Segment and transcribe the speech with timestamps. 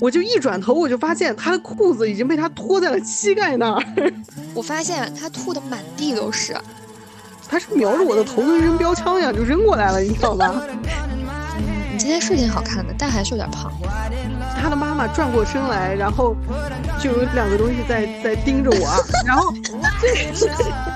[0.00, 4.12] 我就一转头，我就发现他的裤子已经被他脱在了膝盖那儿。
[4.54, 6.56] 我发现他吐的满地都是。
[7.48, 10.62] 他是瞄着我的头跟扔标枪一样就扔过来了，你知道吧？
[11.92, 13.70] 你今天是挺好看的，但还是有点胖。
[14.62, 16.36] 他的妈妈转过身来，然后
[17.02, 19.52] 就有两个东西在在盯着我，然后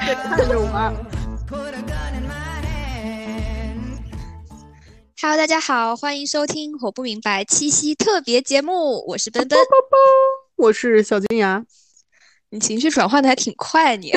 [0.07, 0.93] 在看着我。
[5.27, 9.59] Hello，大家好，欢迎收听《我不明白》七夕特别节目，我是奔奔，
[10.57, 11.65] 我是小金牙。
[12.51, 14.13] 你情绪转换的还挺快，你。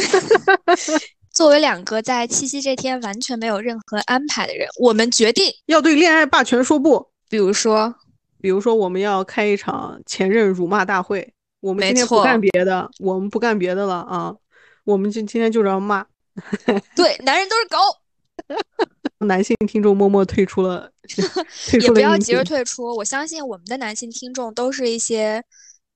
[1.31, 7.07] 作为两个在七夕这天完全没有任何安排的人，我们决定要对恋爱霸权说不。
[7.29, 7.95] 比如说，
[8.41, 11.33] 比如说，我们要开一场前任辱骂大会。
[11.61, 14.35] 我们今天不干别的，我们不干别的了啊！
[14.83, 16.05] 我们今今天就是要骂。
[16.97, 17.77] 对，男人都是狗。
[19.19, 20.91] 男性听众默默退出了，
[21.81, 22.95] 也不要急着退出。
[22.95, 25.43] 我相信我们的男性听众都是一些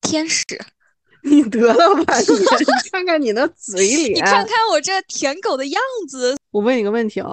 [0.02, 0.46] 天使。
[1.24, 2.18] 你得了吧！
[2.18, 2.26] 你
[2.92, 6.36] 看看你那嘴脸，你看看我这舔狗的样子。
[6.50, 7.32] 我问你个问题啊，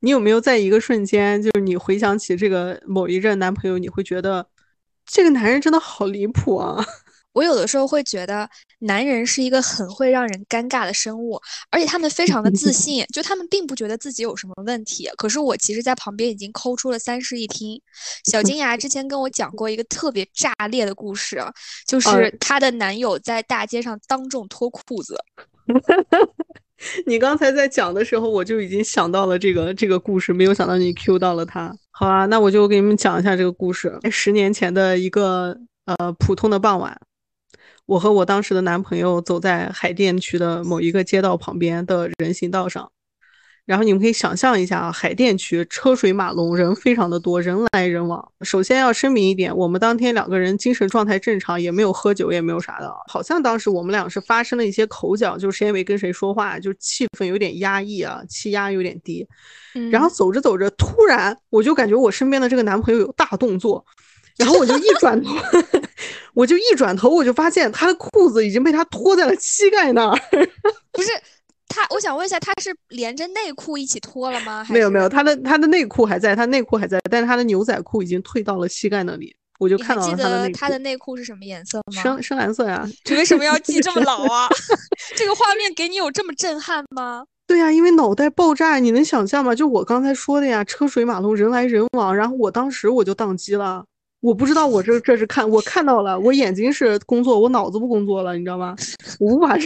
[0.00, 4.46] 你有没有在一个瞬间，就是你回想起这个某一任男朋友，你会觉得
[5.04, 6.82] 这个男人真的好离谱啊？
[7.32, 8.48] 我有的时候会觉得，
[8.80, 15.08] 男人是一个很会让人尴尬的生物，而且他们非常的 自信，就他们并不觉得自己有什么问题。
[15.16, 17.80] 可是我其实，在旁边已经抠出了三室一厅。
[18.24, 21.40] 小金牙之前跟我讲过一个特别炸裂的故事，
[21.86, 25.16] 就是她的男友在大街上当众脱裤子。
[27.06, 31.72] 你刚才在讲的时候，我就已经想到了这个这个故事，没有想到你 Q 到了他。
[31.92, 33.96] 好啊，那我就给你们讲一下这个故事。
[34.10, 36.98] 十年前的一个呃普通的傍晚。
[37.90, 42.88] 我和我当时的男朋友走在海淀区的某一个街道旁边的人行道上，
[43.66, 48.30] 然后你们可以想象一下啊，海淀区车水马龙，人非常的多，人来人往。
[48.42, 52.94] 首先要声明一点，我们当天两个人精神状态正常，也没有喝酒，也没有啥的。
[53.08, 59.26] 好像当时我们俩是发生了一些口角，就谁也没跟谁说话，就气氛有点压抑啊，气压有点低。
[59.90, 63.84] 然后走着走着，突然我就感觉我身边的这个男朋友有大动作。
[64.36, 65.34] 然后我就一转头，
[66.34, 70.18] 我就一转头，我就发现他的裤子已经被他脱在了膝盖那儿。
[70.92, 71.10] 不是
[71.68, 74.66] 他，我想问一下，他是连着内裤一起脱了吗？
[74.70, 79.34] 没有没有，他的他的内裤还在，他内裤还在，但是他的牛仔裤已经退到了膝盖那里。
[79.58, 82.02] 我就看到了他的他的内裤是什么颜色吗？
[82.02, 82.88] 深深蓝色呀。
[83.04, 84.48] 你为什么要记这么牢啊？
[85.14, 87.24] 这个画面给你有这么震撼吗？
[87.46, 89.54] 对呀，因为脑袋爆炸，你能想象吗？
[89.54, 93.84] 就我刚才说的呀，车水马龙，人来人往，然后我当时我就宕机了。
[94.20, 98.76] 我不知道，我这这是看我看到了，我眼睛是工作，我脑子不工作了，你知道吗？
[99.18, 99.56] 我无法，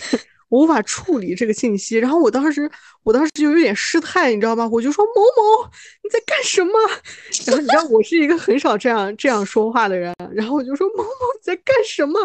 [0.49, 1.97] 我无法处理这个信息。
[1.99, 2.71] 然后我当时，
[3.03, 4.69] 我当时就有点失态，你知道吗？
[4.71, 5.69] 我就说某某
[6.03, 6.73] 你在干什么？
[7.47, 12.19] 然后你知道我是一个很少这样这样说话的人，然后我就说某某你在干什么？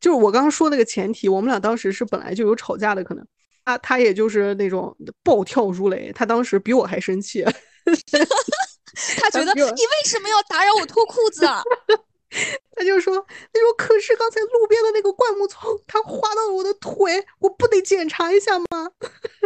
[0.00, 3.24] 就是我刚刚说那个前提，我们俩当时是本来就有吵架的可能，
[3.64, 7.44] 他他也就是那种暴跳如雷，他当时比我还生气。
[9.20, 11.46] 他觉得你为什么要打扰我脱裤子？
[12.74, 13.14] 他就说
[13.52, 18.66] ：“他说可是刚才路边的那个灌木丛，它划到了我的腿，我不得检查一下吗？”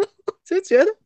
[0.47, 0.97] 就觉得，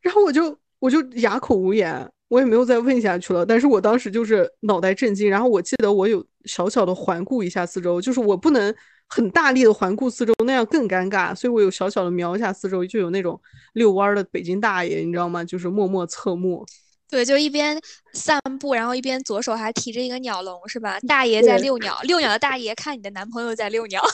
[0.00, 3.44] 然后我就我就哑口无言，我也没有再问下去了。
[3.44, 8.72] 但是我当时就是脑袋震惊，然后我记得我有小小的环顾一下四周，就是我不能
[9.08, 13.40] 很大力的环顾四周，那样更尴尬，所以我有小小的瞄一下四周，就有那种
[13.72, 15.42] 遛弯的北京大爷，你知道吗？
[15.42, 16.64] 就是默默侧目。
[17.10, 17.80] 对，就一边
[18.12, 20.98] 散步，然后一边左手还提着一个鸟笼，是吧？
[21.00, 24.02] 大爷在遛鸟，遛鸟的大爷看你的男朋友在遛鸟。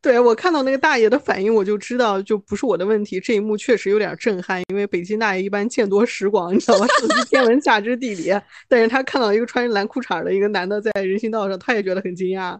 [0.00, 3.18] 对我看到那个大爷的反应，我就知道就不是我的问题。
[3.18, 6.86] 这一幕确实有点震撼，因为北京大爷一般见多识广，你知道吗？
[7.00, 8.32] 手机天文，下知地理。
[8.68, 12.56] 但是他看到一个穿蓝裤衩的一个男的在人行道上，他也觉得很惊讶。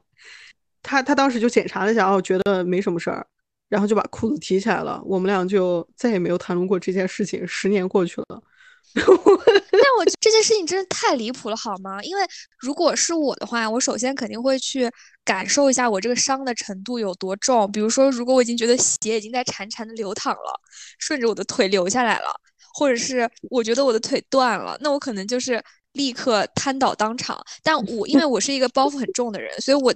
[0.82, 3.24] 他他当时就检查了一下，哦，觉得没什么事儿。
[3.68, 7.46] 然后就把裤子提起来了，我们俩就再也没有谈论过这件事情。
[7.48, 8.42] 十年过去了，
[8.94, 9.04] 但
[9.98, 12.00] 我这件事情真的太离谱了，好吗？
[12.02, 12.22] 因为
[12.60, 14.88] 如果是我的话，我首先肯定会去
[15.24, 17.70] 感受一下我这个伤的程度有多重。
[17.72, 20.60] 比如说，如果我已经觉得血已经在潺潺的流淌了，
[21.00, 22.26] 顺着我的腿流下来了，
[22.72, 25.60] 或者是我觉得我的腿断了，那我可能就是
[25.92, 27.36] 立刻瘫倒当场。
[27.64, 29.92] 但我因为我是一个包袱很重的人，所以我。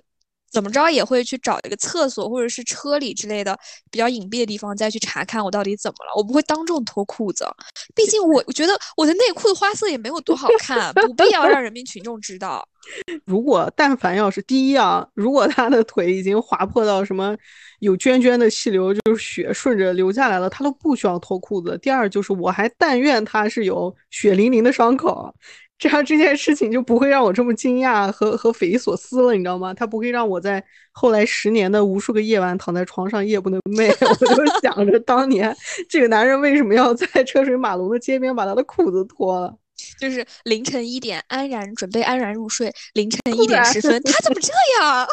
[0.51, 3.57] 怎么着也会去找一个厕所或者是车里之类的
[3.91, 6.13] 比较隐蔽的地方再去查看我到底怎么了。
[6.17, 7.47] 我不会当众脱裤子，
[7.95, 12.67] 毕竟我我觉得我的内裤的花色也没有多好看，不必要让人民群众知道。
[13.27, 17.37] 如果但凡要是第一啊，如果他的腿已经划破到什么
[17.81, 21.79] 有涓涓的细流，就是血顺着流下来了，他都不需要脱裤子。
[21.83, 25.33] 第二就是我还但愿他是有血淋淋的伤口。
[25.81, 29.73] 这样这件事情就不会让我这么惊讶和和匪夷所思了，你知道吗？
[29.73, 30.63] 他不会让我在
[30.93, 33.89] 后来十年的无数个夜晚躺在床上夜不能寐。
[34.07, 35.57] 我就想着当年
[35.89, 39.57] 这个男人为什么要在车水马龙的街边把他的裤子脱了？
[39.99, 45.07] 就是凌晨一点安然准备安然入睡，凌晨一点十分，他怎么这样？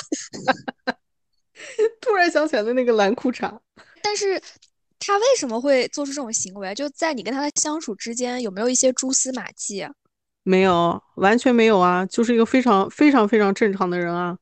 [2.01, 3.57] 突然想起来的那个蓝裤衩，
[4.03, 4.37] 但是
[4.99, 6.75] 他为什么会做出这种行为？
[6.75, 9.87] 就在你跟他的相处之间，有没有一些蛛丝马迹？
[10.47, 14.37] 没有，完全没有啊，就是一个非常非常非常正常的人啊。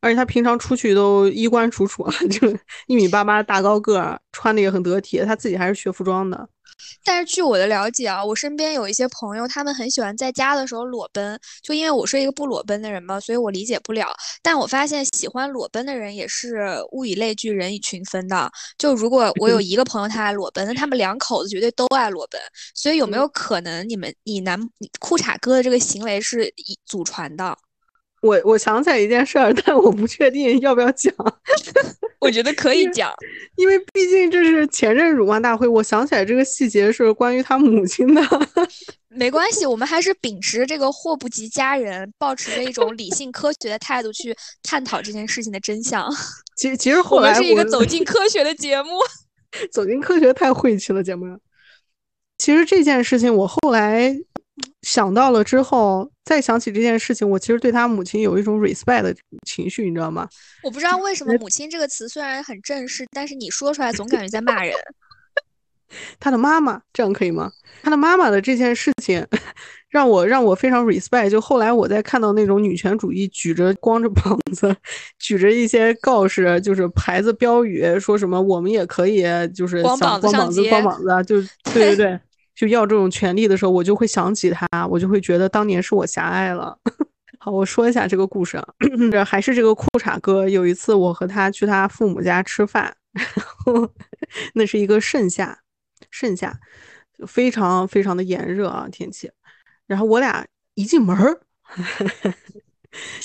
[0.00, 2.48] 而且他平常出去都衣冠楚楚啊， 就
[2.88, 5.20] 一米八八大高个儿，穿的也很得体。
[5.24, 6.48] 他自己还是学服装的。
[7.04, 11.38] 但是据我的了解啊，我身边有一些朋友，他们很喜欢在家的时候裸奔。
[11.62, 14.06] 就因为我是一个不裸奔的人嘛，所以我理解不了。
[14.42, 18.50] 但我发现喜欢裸奔的人也是物以类聚，人以群分的。
[18.78, 22.40] 就如果我有一个朋友他爱裸奔，那他们两口子绝对都爱裸奔。
[22.74, 27.56] 所以有没有可能你们你男你裤衩哥的这个行为是以祖传的？
[28.22, 31.12] 我我想起来一件事儿，但我不确定要不要讲。
[32.20, 33.12] 我觉得可以讲，
[33.56, 35.66] 因为毕竟这是前任辱骂大会。
[35.66, 38.22] 我想起来这个细节是关于他母亲的。
[39.10, 46.08] 没关系，我们还是秉持这个祸不及家人，保持着一种理性科学的态度去探讨这件事情的真相。
[46.56, 48.90] 其实，其实后来我是一个走进科学的节目。
[49.72, 51.26] 走进科学太晦气了，姐妹。
[52.38, 54.16] 其实这件事情，我后来。
[54.82, 59.14] 想到了之后，再想起这件事情，我其实对他母亲有一种 respect 的
[59.46, 60.28] 情绪，你知道吗？
[60.62, 64.74] 我不知道为什么“母亲”这个词虽然很正式，但是你说出来总感觉在骂人。
[66.18, 67.50] 他的妈妈这样可以吗？
[67.82, 69.26] 他的妈妈的这件事情
[69.90, 71.28] 让我让我非常 respect。
[71.28, 74.74] 就后来我在看到那种女权主义举着光着膀子，
[75.18, 79.22] 举着一些告示，就是牌子标语，说什么我们也可以，
[79.54, 81.40] 就是光膀子光膀子光膀子，就
[81.72, 82.20] 对对对。
[82.54, 86.78] 就要这种权利的时候，我就会想起他，我就会觉得当年是我狭隘了。
[87.38, 88.64] 好，我说一下这个故事啊，
[89.10, 90.48] 这还是这个裤衩哥。
[90.48, 93.90] 有一次，我和他去他父母家吃饭，然后
[94.54, 95.58] 那是一个盛夏，
[96.10, 96.56] 盛夏
[97.26, 99.30] 非常非常的炎热啊天气。
[99.88, 101.40] 然后我俩一进门儿。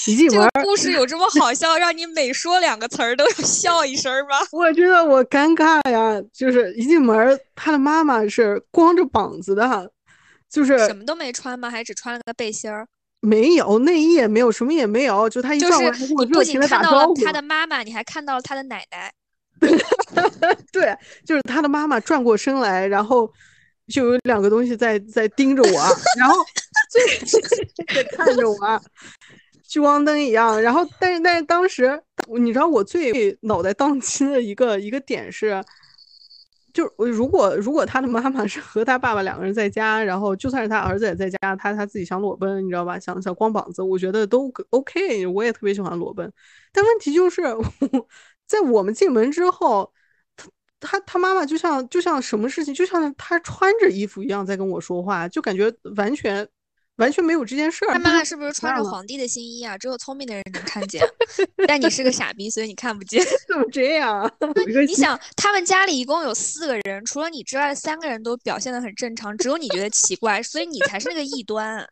[0.05, 4.37] 一进门，故事有这么 好笑，让你每说两个词儿都要笑一声吗？
[4.51, 9.91] 我觉得我尴尬呀，就是一进门，他的妈妈是光着膀子的，
[10.49, 11.69] 就是什么都没穿吗？
[11.69, 12.87] 还只穿了个背心儿？
[13.19, 19.11] 没有内衣也没有，什么也没有，就他一转过来，我不仅看到了他的妈妈，你还看到了他的奶奶。
[20.71, 23.27] 对，就是他的妈妈转过身来，然后
[23.87, 25.79] 就有两个东西在在盯着我，
[26.15, 26.35] 然后
[26.89, 28.81] 在看着我。
[29.77, 32.01] 聚光灯一样，然后，但是，但是当时，
[32.39, 35.63] 你知道我最脑袋宕机的一个一个点是，
[36.73, 42.97] 就是如果如果他的妈妈是和他爸爸两个人在家，然后就算是他儿子也在家，他他自己想裸奔，你知道吧？
[42.97, 46.33] 想想光膀子，我觉得都 OK，我也特别喜欢裸奔。
[46.73, 47.43] 但问题就是，
[48.47, 49.93] 在我们进门之后，
[50.79, 56.49] 他他他妈妈就像就像什么事情，就像他穿着衣服一样在跟我说话，就感觉完全。
[56.97, 57.93] 完全没有这件事儿。
[57.93, 59.77] 他妈妈是不是穿着皇帝的新衣啊？
[59.77, 61.01] 只有聪明的人能看见
[61.67, 63.23] 但你是个傻逼，所以你看不见。
[63.47, 64.31] 怎么这样？
[64.85, 71.87] 你想，他们家里一共有四个人，除了你之外的三个人都表现的很正常，只有你觉得奇怪，所以你才是那个异端。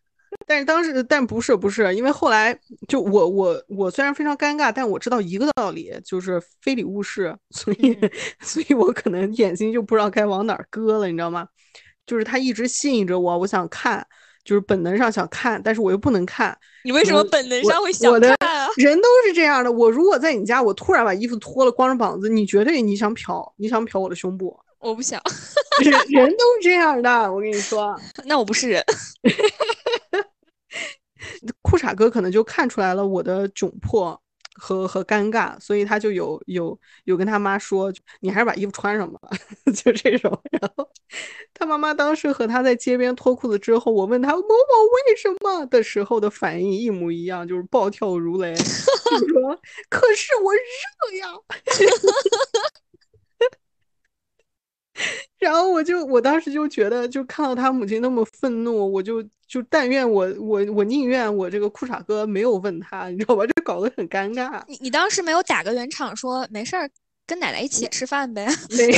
[0.46, 2.58] 但是当时，但不是不是，因为后来
[2.88, 7.98] 就我我我虽然非常尴尬，但我知道一个道理，就是非礼勿视，所以
[8.42, 11.48] 所以我可能眼睛就不知道该往哪儿搁了，你知道吗？
[12.06, 14.06] 就是他一直吸引着我，我想看。
[14.46, 16.58] 就是本能上想看，但是我又不能看。
[16.84, 18.70] 你为什么本能上会想看啊？
[18.78, 19.72] 人都是这样的。
[19.72, 24.58] 我如果在你家，我突然把衣服脱了，光着膀子，你绝对你想瞟，你想瞟我的胸部。
[24.80, 25.20] 我不想。
[25.84, 28.00] 人人都是这样的，我跟你说。
[28.26, 28.84] 那我不是人。
[31.64, 34.22] 裤衩哥可能就看出来了我的窘迫。
[34.56, 39.20] 和和尴尬，所以他就有有有跟他妈说，你还是把衣服穿上吧，
[39.76, 40.32] 就这种。
[40.52, 40.90] 然后
[41.54, 49.60] 他妈妈当时和他在街边脱裤子之后，我问他某某为什么的时候的反应一模一样，就是暴跳如雷， 就说
[49.90, 51.34] ：“可是我热呀。”
[55.40, 63.46] 然后我就，我当时就觉得，就看到他母亲那么愤怒，我就就但愿我我我宁愿我这个裤衩哥没有问他，你知道吧？
[63.56, 64.64] 这搞得很尴尬。
[64.68, 66.90] 你你当时没有打个圆场说没事儿，
[67.28, 68.48] 跟奶奶一起吃饭呗？
[68.78, 68.92] 没。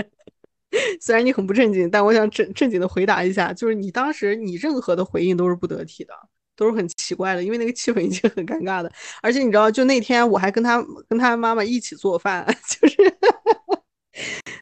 [1.00, 6.12] 虽然你很不正经，但我想正正经的回答一下，就是你当时你任何的回应都是不得体的，
[6.56, 8.90] 都是很奇怪的，因为那个气氛已经很尴尬的。
[9.22, 12.44] 而且你知道，就那天我还跟他跟他妈妈一起做饭，
[12.80, 12.96] 就是。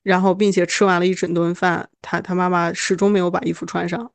[0.03, 4.11] 然后，并且吃完了一整顿饭，他他妈妈始终没有把衣服穿上。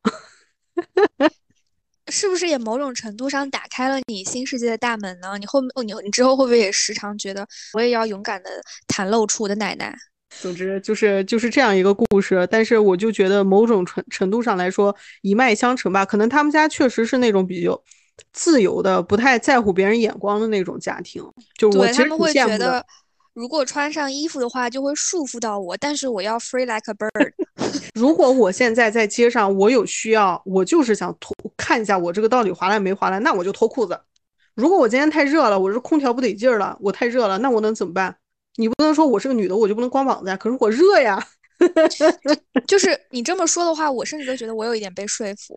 [2.10, 5.38] 是不是也某种程度上打开了你新世界的大门呢？
[5.38, 8.50] 你后你你之后会不会也时常觉得我也要勇敢的
[8.88, 9.94] 袒露出我的奶奶？
[10.29, 17.82] 总之就是就是这样一个故事，但是我就觉得某种程程度上来说一脉相承吧，可能他们家确实是那种比较
[18.32, 21.22] 自由的，不太在乎别人眼光的那种家庭。
[21.58, 22.86] 就我其实会觉得，
[23.38, 27.34] 如果穿上衣服的话就会束缚到我，但是我要 free like a bird。
[27.94, 34.01] 如果我现在在街上，我有需要，我就是想脱看一下我这个到底划烂没划烂，那我就脱裤子。
[34.56, 38.17] 如果我今天太热了，我这空调不得劲儿了，我太热了，那我能怎么办？
[38.56, 40.36] 你不能说我是个女的，我就不能光膀子呀？
[40.36, 41.24] 可是我热呀。
[42.65, 45.56] 就是你这么说的话，我甚至都觉得我有一点被说服，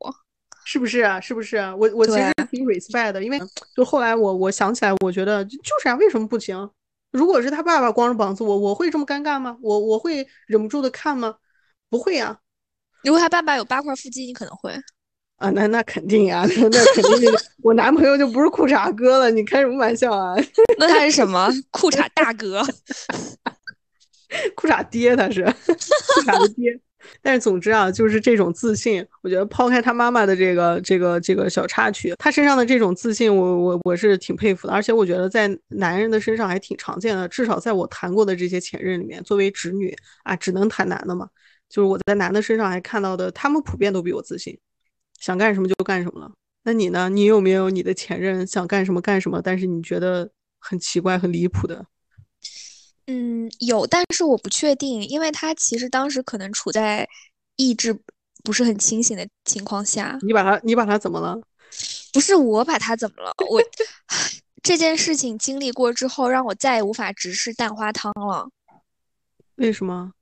[0.66, 1.18] 是不是啊？
[1.18, 1.74] 是不是啊？
[1.74, 3.40] 我我其实挺 respect 的，因为
[3.74, 6.70] 就后来我我想起来，我觉得就是啊，为什么不行？
[7.10, 9.56] 如果是他爸爸光着膀子，我我会这么尴尬吗？
[9.62, 11.36] 我我会忍不住的看吗？
[11.88, 12.38] 不会呀，
[13.02, 14.72] 如果他爸爸有八块腹肌，你可能会
[15.36, 20.34] 啊，那那肯定呀，那那肯定，我男朋友就不是裤衩哥了，你开什么玩笑啊？
[20.78, 21.48] 那 他是什么？
[21.70, 22.62] 裤衩大哥，
[24.54, 26.78] 裤衩爹，他是 裤衩的爹。
[27.22, 34.72] 但是总之啊，就是这种自信，我觉得抛开他妈妈的这个这个这个小插曲，他身上的这种自信，我我我是挺佩服的。
[34.72, 41.28] 而且我觉得在男人的身上还挺常见的，至少在我谈过的这些前任里面，作为直女啊，只能谈男的嘛。
[41.68, 44.58] 就是我在男的身上还看到的，他们普遍都比我自信，
[45.18, 46.32] 想干什么就干什么了。
[46.64, 47.08] 那你呢？
[47.08, 51.86] 你有没有你的前任想干什么干什么，但是你觉得很奇怪、很离谱的？
[53.12, 57.08] 嗯，有，但是我不确定，因为他其实当时可能处在
[57.56, 57.98] 意志
[58.44, 60.16] 不是很清醒的情况下。
[60.22, 61.36] 你把他，你把他怎么了？
[62.12, 63.32] 不是我把他怎么了？
[63.50, 63.60] 我
[64.62, 68.48] 这件事情经历过之后，让我再也无法直视蛋花汤了。
[69.56, 70.12] 为什么？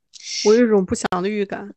[0.47, 1.75] 我有一种不祥的预感，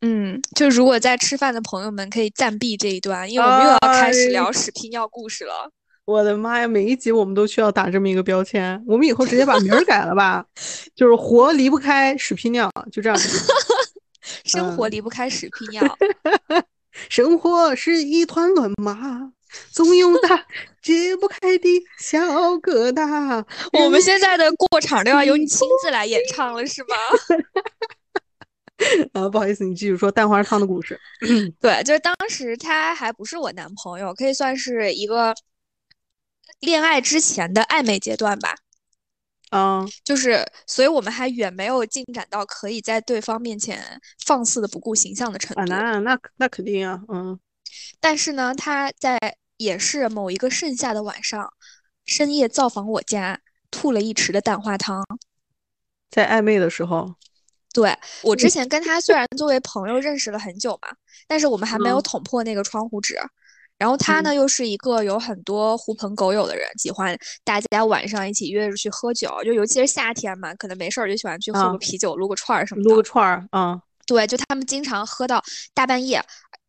[0.00, 5.72] 嗯，就如果在吃饭的朋友们可以暂避这一段，因为我们又要开始聊屎屁尿故事了。
[6.04, 10.44] 我的妈呀，每一集我们都需要打这么一个标签，我们以后直接把名儿改了吧，
[10.96, 13.18] 就是活离不开屎屁尿，就这样。
[14.44, 15.98] 生活离不开屎屁尿，
[17.08, 19.32] 生活是一团乱麻。
[19.70, 20.46] 总有那
[20.80, 21.68] 解不开的
[21.98, 22.18] 小
[22.54, 23.44] 疙瘩。
[23.74, 26.96] 我们现在的过场都要由你亲自来演唱了，是吗？
[29.12, 30.98] 啊，不好意思，你继续说蛋花汤的故事。
[31.60, 35.34] 对，就是当时他还不是我男朋友，可以算是一个
[36.62, 38.56] 恋爱之前的暧昧阶段吧。
[39.50, 45.60] 嗯，就是，所以我们还远没有进展到可以在对方面前放肆的不顾形象的程度。
[45.60, 47.38] 啊那那那肯定啊，嗯。
[48.00, 49.36] 但是呢，他在。
[49.58, 51.52] 也是某一个盛夏的晚上，
[52.04, 53.38] 深夜造访我家，
[53.70, 55.04] 吐了一池的蛋花汤。
[56.10, 57.14] 在暧昧的时候，
[57.72, 60.88] 对我之前跟他虽然作为朋友认识了很久嘛，
[61.28, 63.16] 但是我们还没有捅破那个窗户纸。
[63.82, 72.88] 然后他呢，又是一个有很多狐朋狗友的人，喜欢大家晚上一起约着去喝酒，就尤其是夏天嘛，可能没事儿就喜欢去喝个啤酒、撸个串儿什么的。
[72.88, 75.42] 撸个串儿，嗯，对，就他们经常喝到
[75.74, 76.24] 大半夜。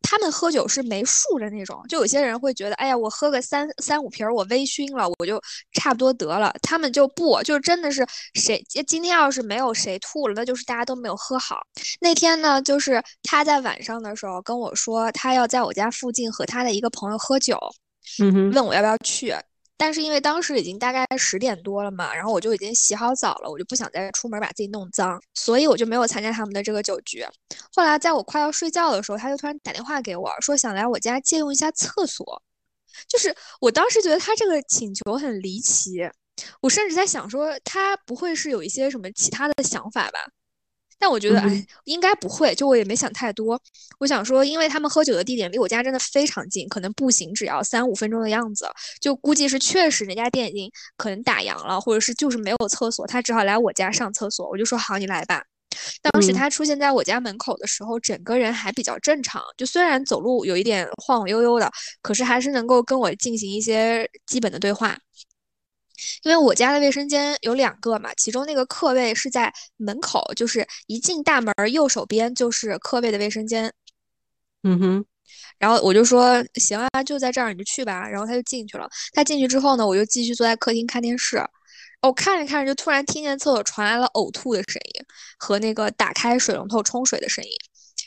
[0.06, 5.40] 他们喝酒是没数的那种，就有些人会觉得，哎呀，我喝个三三五瓶，我微醺了，我就
[5.72, 6.54] 差不多得了。
[6.60, 11.62] 他们就不，就真的是谁今天要是没有谁吐了，那就是大家都没有喝好。
[12.00, 17.58] 那天呢，就是他在晚上的时候跟我说，他要在我家附近和他的一个朋友喝酒，
[18.22, 19.34] 嗯问我要不要去。
[19.76, 27.26] 但是因为当时已经大概十点多了嘛，然后我就已经洗好澡了，我就不想再出门把自己弄脏，所以我就没有参加他们的这个酒局。
[27.74, 32.42] 后来在我快要睡觉的时候，他就突然打电话给我说想来我家借用一下厕所，
[33.08, 36.08] 就是我当时觉得他这个请求很离奇，
[36.60, 40.18] 我甚至在想说他不会是有一些什么其他的想法吧。
[40.98, 43.60] 但我觉得，哎，应该不会，就我也没想太多。
[43.98, 48.66] 我想说，因为他们喝酒的地点离我家真的非常近，可能步行只要三五分钟的样子，
[49.00, 54.48] 就估计是确实那家店已经可能打烊了，或者是就是没有厕所，他只好来我家上厕所。
[54.48, 55.42] 我就说好，你来吧。
[56.00, 61.68] 当时他出现在我家门口的时候，整个人还比较正常，就虽然走路有一点晃晃悠悠的，
[62.00, 64.96] 可是还是能够跟我进行一些基本的对话。
[66.22, 73.72] 因为我家的卫生间有两个嘛，其中那个客卫是在门口，就是一进大门右手边就是客卫的卫生间。
[74.62, 75.04] 嗯哼，
[75.58, 78.08] 然后我就说行啊，就在这儿，你就去吧。
[78.08, 78.88] 然后他就进去了。
[79.12, 81.42] 他进去之后呢，我就继续坐在客厅看电视。
[82.02, 85.04] 我看着看着，就突然听见厕所传来了呕吐的声音
[85.38, 87.50] 和那个打开水龙头冲水的声音。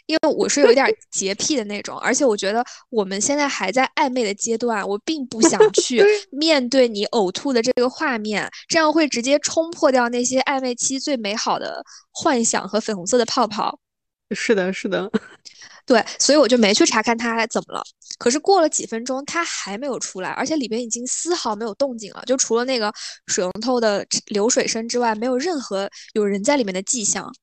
[0.08, 13.80] 因为我是有一点洁癖的那种，而且我觉得我们现在还在暧昧的阶段，我并不想 去面对你呕吐的这个画面，这样会直接冲破掉那些暧昧期最美好的幻想和粉红色的泡泡。
[14.32, 15.10] 是的，是的。
[15.86, 17.82] 对，所以我就没去查看他怎么了。
[18.18, 22.94] 可是过了几分钟，他还没有出来，而且里边已经丝毫没有动静了，就除了那个
[23.28, 27.34] 水龙头的流水声之外，没有任何有人在里面的迹象。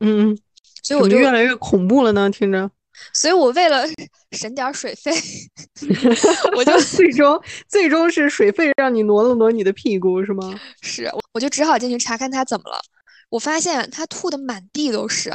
[0.00, 0.36] 嗯，
[0.86, 2.70] 所以我就越来越恐怖了呢，听着。
[3.12, 3.84] 所以我为了
[4.38, 5.12] 省点水费，
[6.56, 10.58] 我就 最终最终是水费让你挪了挪你的屁股是吗？
[10.80, 12.80] 是，我就只好进去查看他怎么了。
[13.28, 15.34] 我发现他吐的满地都是，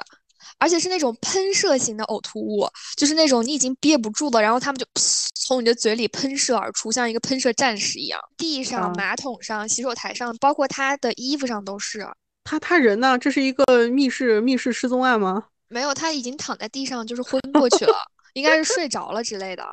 [0.58, 2.66] 而且是那种喷射型的呕吐物，
[2.96, 4.86] 就是那种你已经憋不住了，然后他们就
[5.36, 8.20] 从你的嘴里喷射而出，像一个喷射战士一样。
[8.38, 12.08] 地上、马桶上、洗手台上，包括他的衣服上都是。
[12.44, 13.18] 他他人呢？
[13.18, 15.46] 这是一个密室密室失踪案吗？
[15.70, 17.96] 没有，他已经躺在地上，就是昏过去了，
[18.34, 19.64] 应该是睡着了之类的。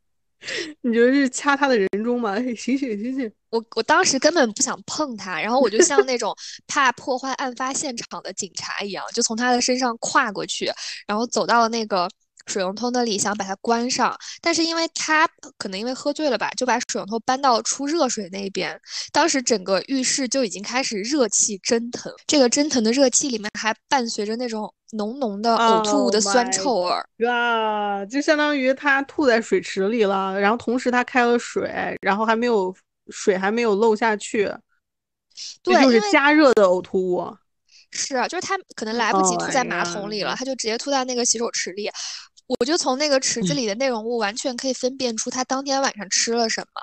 [0.82, 2.36] 你觉得是掐他的人中吗？
[2.38, 3.32] 醒醒醒醒！
[3.50, 6.34] 我我当时根本不想碰他，然后我就像那种
[6.68, 10.70] 怕破坏案发现场的警察一样，就从他的身上跨过去，
[11.06, 12.08] 然后走到了那个。
[12.46, 18.78] 水龙头那里想把它关上，但是因为他可能因为喝醉了吧，就把水龙头搬到了出热水那边。
[19.12, 27.08] 当时整个浴室就已经开始热气蒸腾，这个蒸腾的热气里面还伴随着那种浓浓的呕吐物的酸臭味儿。
[27.28, 32.74] 啊，就相当于他吐在水池里了，然后同时他开了水，然后还没有
[33.08, 34.52] 水还没有漏下去，
[35.62, 37.36] 对，就是加热的呕吐物。
[37.96, 41.88] 是，就是他可能来不及吐在马桶里了，他就直接吐在那个洗手池里。
[42.46, 46.80] 我就从那个池子里的内容物完全可以分辨出他当天晚上吃了什么，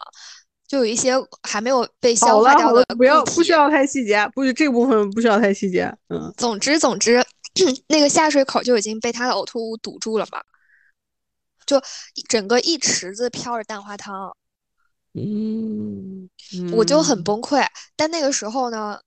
[0.67, 1.13] 就有一些
[1.43, 5.93] 还没有被消化掉的不要不需要太细节，不是这部分不需要太细节。
[6.09, 7.23] 嗯，总之总之，
[7.87, 10.41] 那个下水口就已经被他的呕吐物堵住了嘛，
[11.65, 11.81] 就
[12.29, 14.35] 整个一池子飘着蛋花汤。
[15.13, 16.29] 嗯，
[16.71, 17.65] 我就很崩溃。
[17.97, 18.97] 但那个时候呢，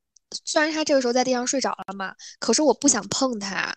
[0.45, 3.75] 虽然他这个时候在地上睡着了嘛，可是我不想碰他。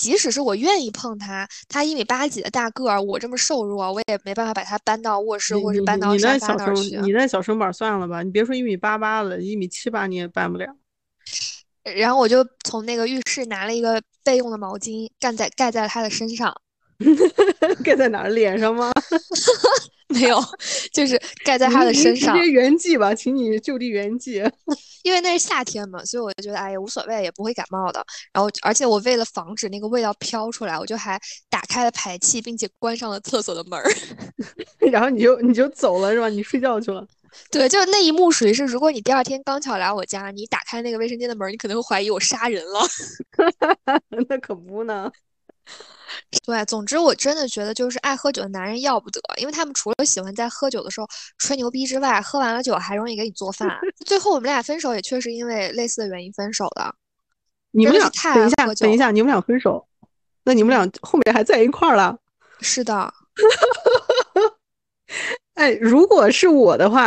[0.00, 6.96] 就即使是我愿意碰他，他一米八几的大个儿，我这么瘦弱，我也没办法把他搬到卧室或者搬到沙发那儿去。
[7.02, 10.66] 你那小身板算了吧，你别说一米八八了，一米七八你也搬不了。
[11.96, 16.54] 然后我就从那个浴室拿了一个备用的毛巾，盖在盖在了他的身上。
[17.84, 18.28] 盖在哪儿？
[18.30, 18.90] 脸上吗？
[20.08, 20.38] 没有，
[20.92, 22.36] 就是盖在他的身上。
[22.36, 24.42] 直接原迹吧，请你就地原迹。
[25.02, 28.04] 因为那是夏天嘛，所以我就觉得哎呀无所谓，也不会感冒的。
[28.32, 33.90] 然后，而且我为了防止那个味道飘出来，我就还打开了排气，并且关上了厕所的门儿。
[34.90, 36.28] 然后你就你就走了是吧？
[36.28, 37.06] 你睡觉去了。
[37.50, 42.80] 对，就那一幕属于是，如果你第二天刚巧来我家，你打开那个卫生间的门，你可能会怀疑我杀人了。
[44.28, 45.10] 那可不呢。
[46.44, 51.06] 对，总之我真的觉得，就是爱喝酒的男人要不得，因为他们除了喜欢在喝酒的时候
[51.38, 53.68] 吹牛逼之外，喝完了酒还容易给你做饭。
[54.04, 56.94] 最后我们俩分手也确实因为类似的原因分手的。
[57.70, 59.86] 你们俩等一下，等一下，你们俩分手，
[60.44, 62.18] 那你们俩后面还在一块儿了？
[62.60, 63.12] 是的。
[65.54, 67.06] 哎，如果是我的话。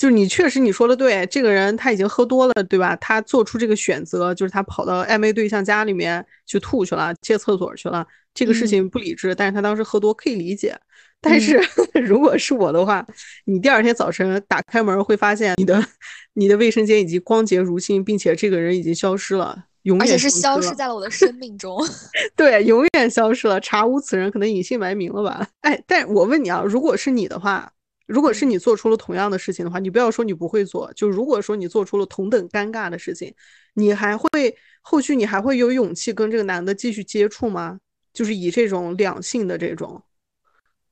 [0.00, 2.96] 就是你确实你说的对，这个人他已经喝多了，对吧？
[2.96, 9.34] 他做出这个选择，就是他跑到暧昧对象家里面去吐去了，借厕所去了，这个事情不理智。
[9.34, 10.74] 但是他当时喝多可以理解。
[11.20, 11.60] 但是
[12.02, 13.06] 如果是我的话，
[13.44, 15.84] 你第二天早晨打开门会发现你的
[16.32, 21.78] 你的卫生间已经光洁如新，并且这个人已经消失了，永远而且是消失在了我的生命中。
[22.34, 25.46] 对，永远消失了，查无此人，可能隐姓埋名了吧？
[25.60, 27.70] 哎，但我问你啊，如果是你的话。
[28.10, 30.92] 如果是你做出了同样的事情的话，你不要说你不会做。
[30.94, 33.32] 就如果说你做出了同等尴尬的事情，
[33.74, 37.78] 你还会后续你还会有勇气跟这个男的继续接触吗？
[38.12, 40.02] 就是以这种两性的这种，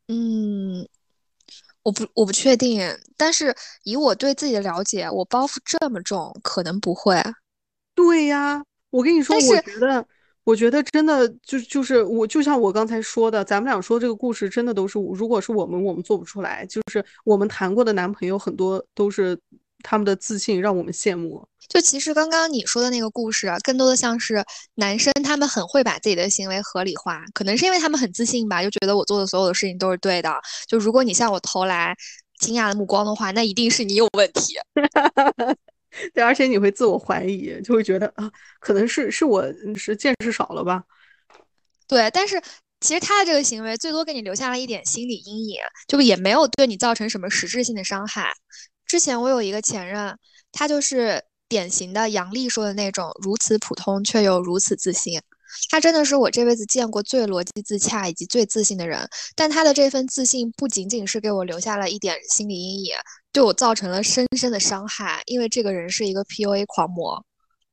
[0.06, 0.88] 嗯，
[1.82, 2.80] 我不我不确定。
[3.16, 3.52] 但是
[3.82, 7.20] 以我对自己的了解，我包袱这么重，可能不会。
[7.96, 10.06] 对呀，我跟你说，我觉得。
[10.48, 16.64] 我觉得真的就就是我，就像我刚才说的，咱们俩说这个故事真的都是，如果是我们，我们做不出来。
[16.64, 19.38] 就是我们谈过的男朋友很多都是
[19.82, 21.46] 他们的自信让我们羡慕。
[21.68, 24.42] 就其实刚刚你说的那个故事，更多的像是
[24.76, 30.34] 男生他们很会把自己的行为合理化，可能是因为他们很自信吧，就觉得我做的所有的事情都是对的。
[30.66, 31.94] 就如果你向我投来
[32.38, 34.54] 惊讶的目光的话，那一定是你有问题。
[36.12, 39.44] 对，而且你会自我怀疑，就会觉得啊，可能是是我
[39.76, 40.84] 是见识少了吧？
[41.86, 42.40] 对，但是
[42.80, 48.30] 其实他的这个行为最多给你留下了一点心理阴影，就也没有对你造成什么实质性的伤害。
[48.86, 50.16] 之前我有一个前任，
[50.52, 55.20] 他就是典型的杨丽说的那种，如此普通却又如此自信。
[55.70, 62.94] 他真的是我这辈子见过最逻辑自洽以及最自信的人，但他的这份自信不仅仅是给我留下了一点心理阴影，
[63.32, 65.22] 对我造成了深深的伤害。
[65.26, 67.24] 因为这个人是一个 PUA 狂魔。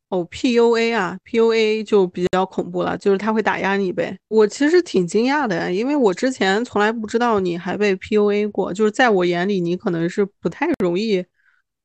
[0.09, 4.15] 哦，PUA 啊，PUA 就比较恐怖了，就是他会打压你呗。
[4.27, 11.25] 我其实挺惊讶的，因为我之前从来不知道你还被 PUA 过，就是在我眼里，你可能是不太容易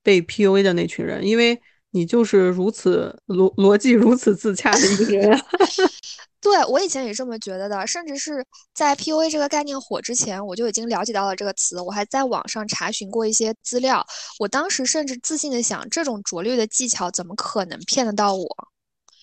[0.02, 1.58] 被 PUA 的那群人，因为
[1.90, 5.40] 你就是如此逻逻辑如此自洽的一个人。
[6.40, 11.78] 对我以前也这么觉得的，甚至是在 PUA 这个概念火之前，我就已经了解到了这个词。
[11.80, 14.02] 我还在网上查询过一些资料，
[14.38, 18.48] 我当时甚至自信的想，这种拙劣的技巧怎么可能骗得到我？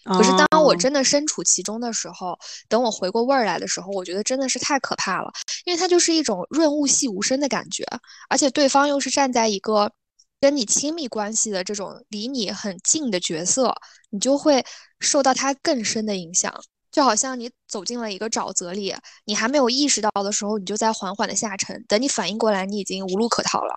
[0.03, 2.37] 可是当我真的身处其中的时候，
[2.69, 5.29] 等我回过味儿来的时候，我觉得真的是太可怕了，
[5.65, 7.83] 因为它就是一种润物细无声的感觉，
[8.29, 9.91] 而且对方又是站在一个
[10.39, 13.73] 跟你亲密关系的这种离你很近的角色，
[14.09, 14.63] 你就会
[14.99, 16.53] 受到他更深的影响。
[16.91, 18.95] 就好像你走进了一个沼泽里，
[19.25, 21.83] 你还没有意识到的时候，你就在缓缓的下沉。
[21.87, 23.73] 等你反应过来，你已经无路可逃了。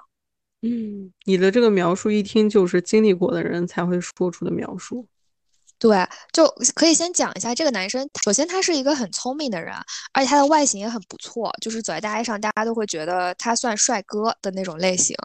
[0.62, 5.06] 嗯，你的这个描述一听就是经历过的人才会说出的描述。
[5.80, 5.96] 对，
[6.30, 8.06] 就可以先讲一下这个男生。
[8.22, 9.74] 首先，他是一个很聪明的人，
[10.12, 15.16] 而且他的外形也很不错，就是走在大街上，大家都会觉得他算帅哥的那种类型。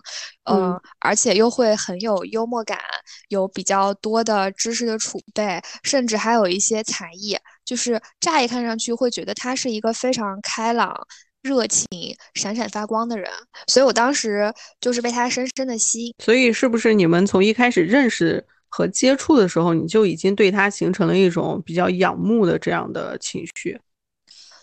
[0.49, 2.79] 嗯，而且又会很有幽默感，
[3.27, 7.37] 有比较多的知识的储备，甚至还有一些才艺。
[7.65, 10.95] 就是乍一看上去会觉得他是一个非常开朗、
[11.41, 11.85] 热情、
[12.33, 13.29] 闪闪发光的人。
[13.67, 16.15] 所以我当时就是被他深深的吸引。
[16.23, 18.47] 所以，是不是你们从一开始认识？
[18.75, 23.79] 和接触的时候，你就已经对他形成了一种比较仰慕的这样的情绪。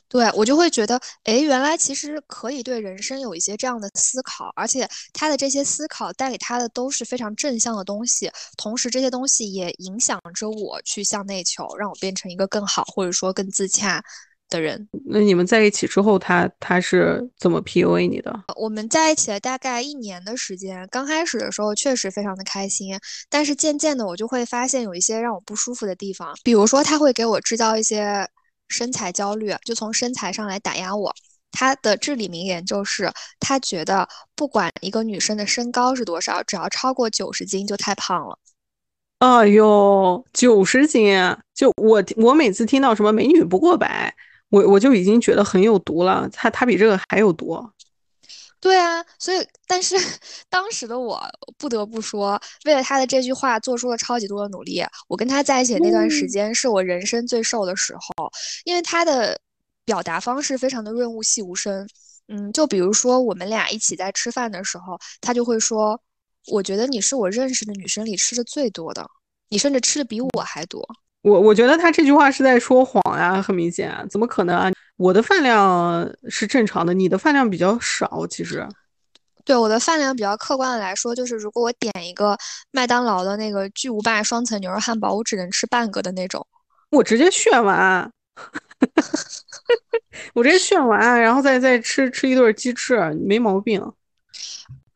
[0.06, 14.04] 对我就会觉得，哎，原来其实可以对人生有一些这样的思考，而且他的这些思考带给他的都是非常正向的东西，同时这些东西也影响着我去向内求，让我变成一个更好或者说更自洽。
[14.52, 18.44] 的人，那你们在一起之后，他他是怎么 PUA 你的？
[18.56, 22.94] 我们在一起了大概一年的时间，刚开始的时候确实非常的开心，
[23.30, 28.28] 但是渐渐的我就会发现有一些让我不舒服的地方，比如说他会给我制造一些
[28.68, 31.12] 身材焦虑，就从身材上来打压我。
[31.54, 38.38] 他的至理名言就是，他觉得不管一个女生的身高是多少，只要超过九十斤就太胖了。
[39.18, 41.14] 哎呦，九十斤，
[41.54, 44.12] 就我我每次听到什么美女不过百。
[44.52, 47.58] 我我就已经觉得很有毒了，他他比这个还有毒。
[48.60, 49.96] 对啊，所以但是
[50.48, 51.20] 当时的我
[51.58, 54.84] 不得不说，为了他的这句话做出了超级多的努力。
[55.08, 58.30] 我跟他在一起的那段时间是我人生最瘦的时候，
[58.64, 59.40] 因为他的
[59.84, 61.88] 表达方式非常的润物细无声。
[62.28, 66.00] 嗯，就比如说我们俩一起在吃饭的时候，他就会说
[66.46, 69.04] ：“我觉得你是我认识的女生里吃的最多的，
[69.48, 70.86] 你甚至吃的比我还多。”
[71.22, 74.70] 我我觉得他这句话是在说谎呀，很明显，怎么可能啊？
[74.96, 78.66] 我的饭量是正常的，你的饭量比较少，其实。
[79.44, 82.36] 对我的饭量比较客观的来说，就是如果我点一个
[82.70, 86.46] 麦当劳的那个巨无霸双层牛肉汉堡，我只能吃半个的那种。
[86.90, 88.12] 我直接炫完，
[90.34, 93.80] 我直接炫完，然后再再吃吃一顿鸡翅，没毛病。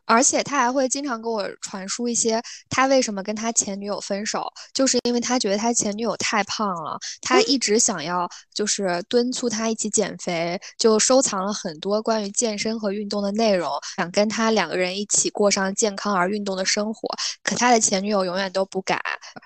[0.07, 17.09] 而且他还会经常跟我传输一些他为什么跟他前女友分手，就是因为他觉得他前女友太胖了，他一直想要就是敦促他一起减肥，就收藏了很多关于健身和运动的内容，想跟他两个人一起过上健康而运动的生活。
[17.43, 19.01] 可他的前女友永远都不改，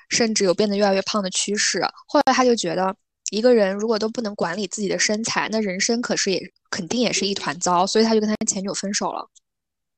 [0.09, 1.83] 甚至有变得越来越胖的趋势。
[2.07, 2.95] 后来他就觉得，
[3.31, 7.87] 一个人如果都不能管理自己的身材，那人生可是也肯定也是一团糟。
[7.87, 9.27] 所以他就跟他前女友分手了。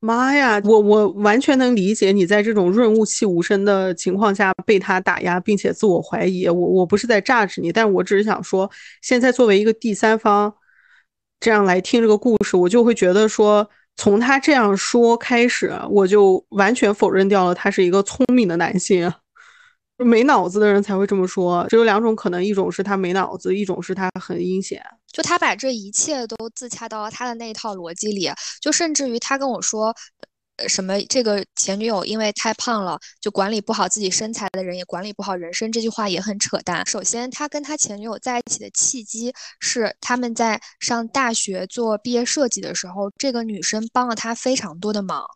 [0.04, 6.48] 妈呀，我我完全能理解你在这种润物细无声的情况下被他打压，并且自我怀疑。
[6.48, 8.68] 我我不是在榨汁你，但我只是想说，
[9.00, 10.52] 现在作为一个第三方，
[11.38, 19.12] 这样来听这个故事，我就会觉得说，从他这样说开始，我就完全否认掉了他是一个聪明的男性。
[20.04, 24.82] 没脑子的人才会这么说，只有两种可能，一种是他没脑子，一种是他很阴险。
[25.12, 29.94] 就他把这一切都自洽到了他的那一套逻辑里，就甚至于他跟我说，
[30.68, 36.86] 什么这个前女友因为太胖了，就管理不好自己身材的人也管理不好人生，这句话也很扯淡。
[36.86, 45.26] 首先，他跟他前女友在一起的契机是他们在上大学做毕业设计的时候，这个女生帮了他非常多的忙。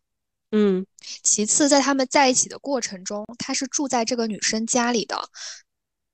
[0.53, 0.87] 嗯，
[1.23, 5.29] 其次，在他们在一起的过程中，他是住在这个女生家里的，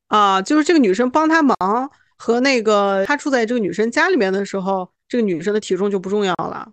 [0.09, 6.73] 啊，就是这个女生帮他忙和那个他住在这个女生家里面的时候，这个女生的体重就不重要了。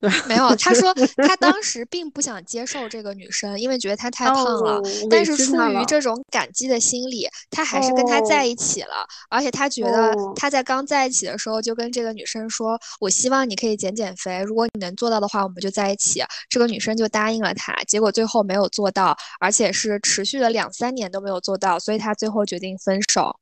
[0.00, 0.94] 对，没有，他说
[1.26, 4.80] 他当时并不想接受这个女生，因为觉得她太胖了。
[5.10, 9.06] 但是出于这种感激的心理，他还是跟她在一起了。
[9.28, 23.34] 而且他觉得他在刚在一起的时候就跟这个女生说：“我希望你可以减减肥，如果你能做到的话，我们就在一起。”这个女生就答应了他，结果最后没有做到，而且是持续了两三年都没有做到，所以他最后决定分手。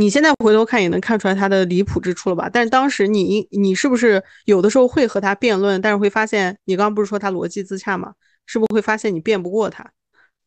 [0.00, 2.48] 你现在回头看也能看出来他的离谱之处了吧？
[2.50, 8.14] 但是当时你你是不是有的时候会和他辩论，但是会发现你刚刚不是说他逻辑自洽吗？
[8.46, 9.84] 是不是会发现你辩不过他？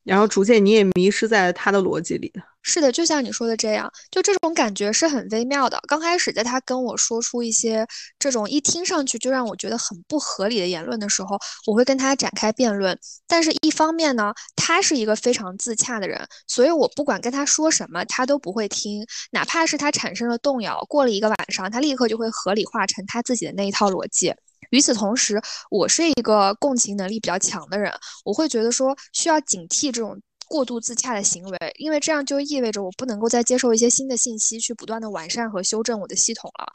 [0.04, 2.32] 然后逐渐你也迷失在他的逻辑里。
[2.66, 5.78] 是的，就像你说的这样，就这种感觉是很微妙的。
[5.86, 7.86] 刚开始在他跟我说出一些
[8.18, 11.38] 这种一听上去就让我觉得很不合理的言论的时候，
[11.68, 12.98] 我会跟他展开辩论。
[13.28, 19.06] 但是，一方面呢，他是一个非常自洽的人，所以我不管跟他说什么，他都不会听。
[19.32, 24.34] 哪怕是他产生了动摇，过了一个晚上，他立刻就会合理化成他自己的那一套逻辑。
[24.74, 27.94] 与此同时，我是一个共情能力比较强的人，
[28.26, 30.20] 我会觉得说需要警惕这种。
[30.46, 36.68] 过度自洽的行为，因为这样就意味着我不能够再接受一些新的信息，去不断的完善和修正我的系统了。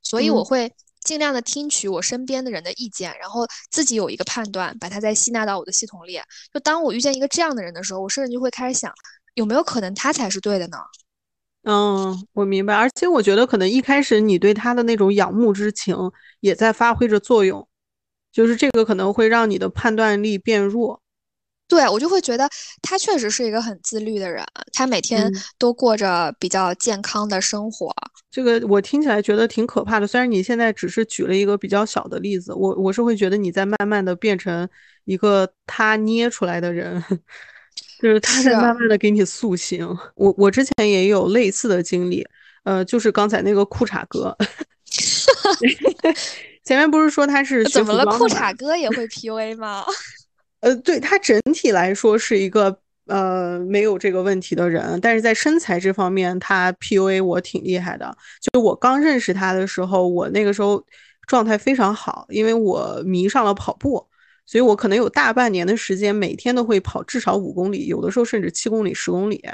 [0.00, 6.18] 所以我会尽量的听取我身边的人的意见，然后自己有一个判断，把它再吸纳到我的系统里。
[6.54, 8.90] 就当我遇见一个这样的人的时候，我甚至就会开始想，
[9.34, 10.78] 有没有可能他才是对的呢？
[11.68, 12.76] 嗯，我明白。
[12.76, 15.96] 而且我觉得可能一开始你对他的那种仰慕之情
[16.38, 17.66] 也在发挥着作用，
[18.30, 21.02] 就是这个可能会让你的判断力变弱。
[21.68, 22.48] 对我就会觉得
[22.80, 27.92] 他确实是一个很自律的人，他每天都过着比较健康的生活。
[28.30, 30.06] 这个我听起来觉得挺可怕的。
[30.06, 34.68] 虽然你现在只是举了一个比较小的例子，我我是会觉得你在慢慢的变成
[35.06, 37.02] 一个他捏出来的人，
[38.00, 39.86] 就是他在慢慢的给你塑形。
[40.14, 42.26] 我我之前也有类似的经历，
[42.64, 44.36] 呃，就是刚才那个裤衩哥，
[46.64, 48.04] 前面不是说他是怎么了？
[48.06, 49.84] 裤衩哥也会 PUA 吗？
[50.60, 58.16] 呃，对他整体来说是一个呃没有这个问题的人，但是在身材这方面，他 PUA 我挺厉害的。
[58.40, 60.84] 就我刚认识他的时候，我那个时候
[61.28, 64.04] 状态非常好，因为我迷上了跑步，
[64.46, 69.44] 所以我可能有大半年的时间每天都会跑至少五公里，有的时候甚至七公里、十公里，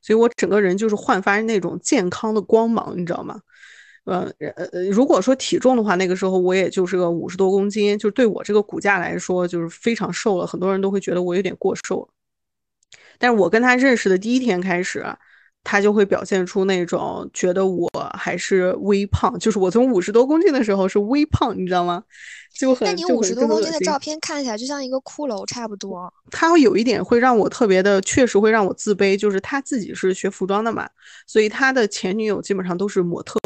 [0.00, 3.40] 所以我整个人就是焕发那种健康的光芒，你知道吗？
[4.04, 10.46] 呃呃，如果说体重的话，那个时候我也就是个五十多公斤，就对我这个骨架来说，就是非常瘦了。
[10.46, 12.08] 很多人都会觉得我有点过瘦。
[13.18, 15.04] 但是我跟他认识的第一天开始，
[15.68, 22.04] 他就会表现出那种觉得我还是微胖，就是我从五十多公斤的时候是微胖，你知道吗？
[22.54, 22.86] 就很。
[22.86, 26.12] 那你五十多公斤的照片看起来就像一个骷髅差不多。
[26.30, 30.88] 他会有一点会让我特别的，确实会让我自卑，就是他自己是学服装的嘛，
[31.26, 33.36] 所以他的前女友基本上都是模特。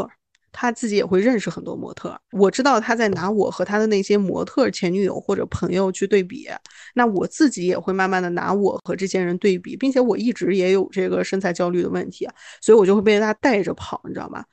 [0.53, 6.49] 他自己也会认识很多模特，我知道他在拿我和他的那些模特前女友或者朋友去对比，
[6.95, 12.29] 那我自己也会慢慢的拿我和这些人对比，并且我一直也有这个身材焦虑的问题，
[12.61, 14.45] 所以我就会被他带着跑，你知道吗？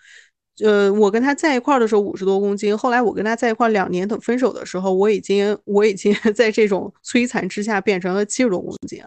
[0.63, 8.99] 呃，我跟他在一块儿的时候五十多公斤，后来我跟他在一块儿两年，等分手的时候，我已经我已经 在这种摧残之下变成了七十多公斤，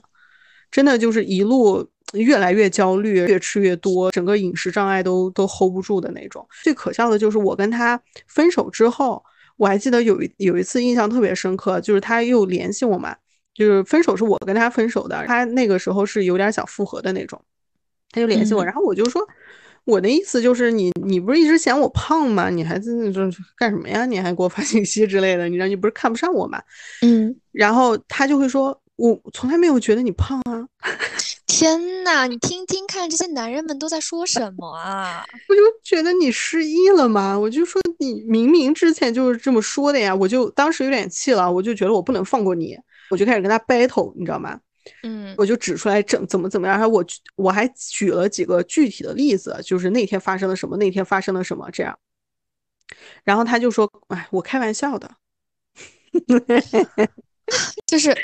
[0.71, 1.89] 真的就是一路。
[2.15, 6.45] 越来越焦虑，越吃越多，整个饮食障碍都都 hold 不住的那种。
[6.65, 9.23] 最可笑的就是我跟他分手之后，
[9.57, 13.15] 我还记得有一有一次印象特别深刻，就是他又联系我嘛，
[13.55, 17.41] 就是分手是我跟他分手的，他那个时候是有点想复合的那种，
[18.11, 19.25] 他就联系我，然后我就说，
[19.85, 22.51] 我的意思就是你你不是一直嫌我胖吗？
[22.51, 23.21] 你还在那这
[23.57, 24.05] 干什么呀？
[24.05, 26.61] 你还给我发信息之类的，你知道你不是看不上我吗？
[27.03, 30.67] 嗯，然后他就会说，我从来没有觉得你胖啊。
[31.47, 35.25] 天呐，你听听看，这些男人们都在说什么啊？
[35.49, 37.37] 我就觉得你失忆了吗？
[37.39, 42.79] 我就说你明明之前就是这么说的呀，我就当时有点气了，我就觉得我不能放过你，
[43.11, 44.59] 我就开始跟他 battle，你知道吗？
[45.03, 47.05] 嗯，我就指出来怎怎么怎么样，然后我
[47.37, 51.99] 我还举了几个具体的例子，就是那天发生了什么，那天发生了什么这样。
[53.25, 55.11] 然后他就说：“哎，我开玩笑的。
[57.87, 58.17] ”就是。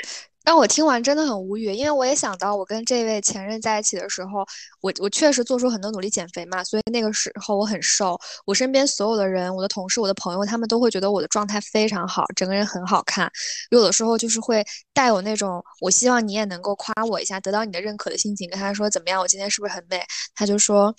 [0.47, 4.47] 让我听完真的很无语，因为我也想到我跟这位前任在一起的时候，
[4.79, 8.17] 我我确实做出很多努力减肥嘛，所以那个时候我很瘦。
[8.45, 13.29] 我身边所有的人，我的同事、我的朋友，他们都会觉得我的状态非常好，整个人很好看。
[13.71, 20.01] 有的时候就是会带有那种我希望你也能够夸我一下，得到你的认可的心情，跟他说怎么样，我今天是不是很美？
[20.33, 20.95] 他就说，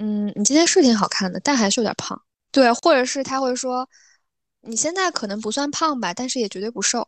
[0.00, 2.20] 嗯，你今天是挺好看的，但还是有点胖。
[2.50, 3.88] 对，或者是他会说，
[4.62, 7.06] 你现在可能不算胖吧，但是也绝对不瘦。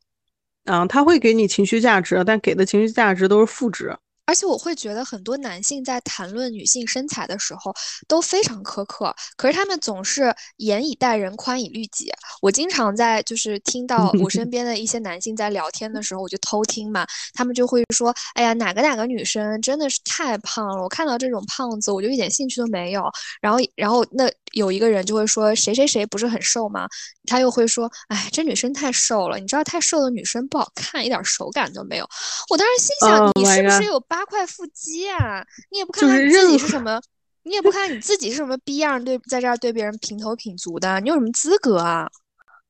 [0.65, 3.97] 嗯，他会给你情绪价值，但给的情绪价值都是负值
[4.27, 7.75] 而且我会觉得很多男性在谈论女性身材的时候
[8.07, 12.13] 都非常苛刻，可是他们总是严以待人，宽以律己。
[12.41, 23.03] 我经常在就是听到我身边的一些男性在聊天的时候，我就偷听嘛，他们就会说：“哎呀，哪个哪个女生真的是太胖了，我看到这种胖子我就一点兴趣都没有。”
[23.43, 26.89] 然后，然后那有一个人就会说：“谁谁谁不是很瘦吗？”
[27.27, 32.09] 他又会说：“哎，这女生太瘦了，你知道太瘦的女生不好看，一点手感都没有。”
[32.51, 35.45] 我当时心想：“你是不是有八块腹肌啊？
[35.71, 37.01] 你也不看看你自己是什么，
[37.45, 42.09] 你也不看看你自己是什么逼样，对，在这儿对别人评头品足的，你有什么资格啊？”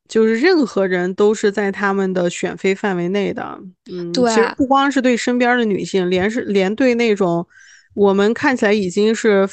[0.06, 3.58] 就是任何人都是在他们的选妃范围内的。
[3.90, 7.46] 嗯，对，其实不光是对身边的女性，连是连对那种
[7.94, 9.48] 我们看起来已经是。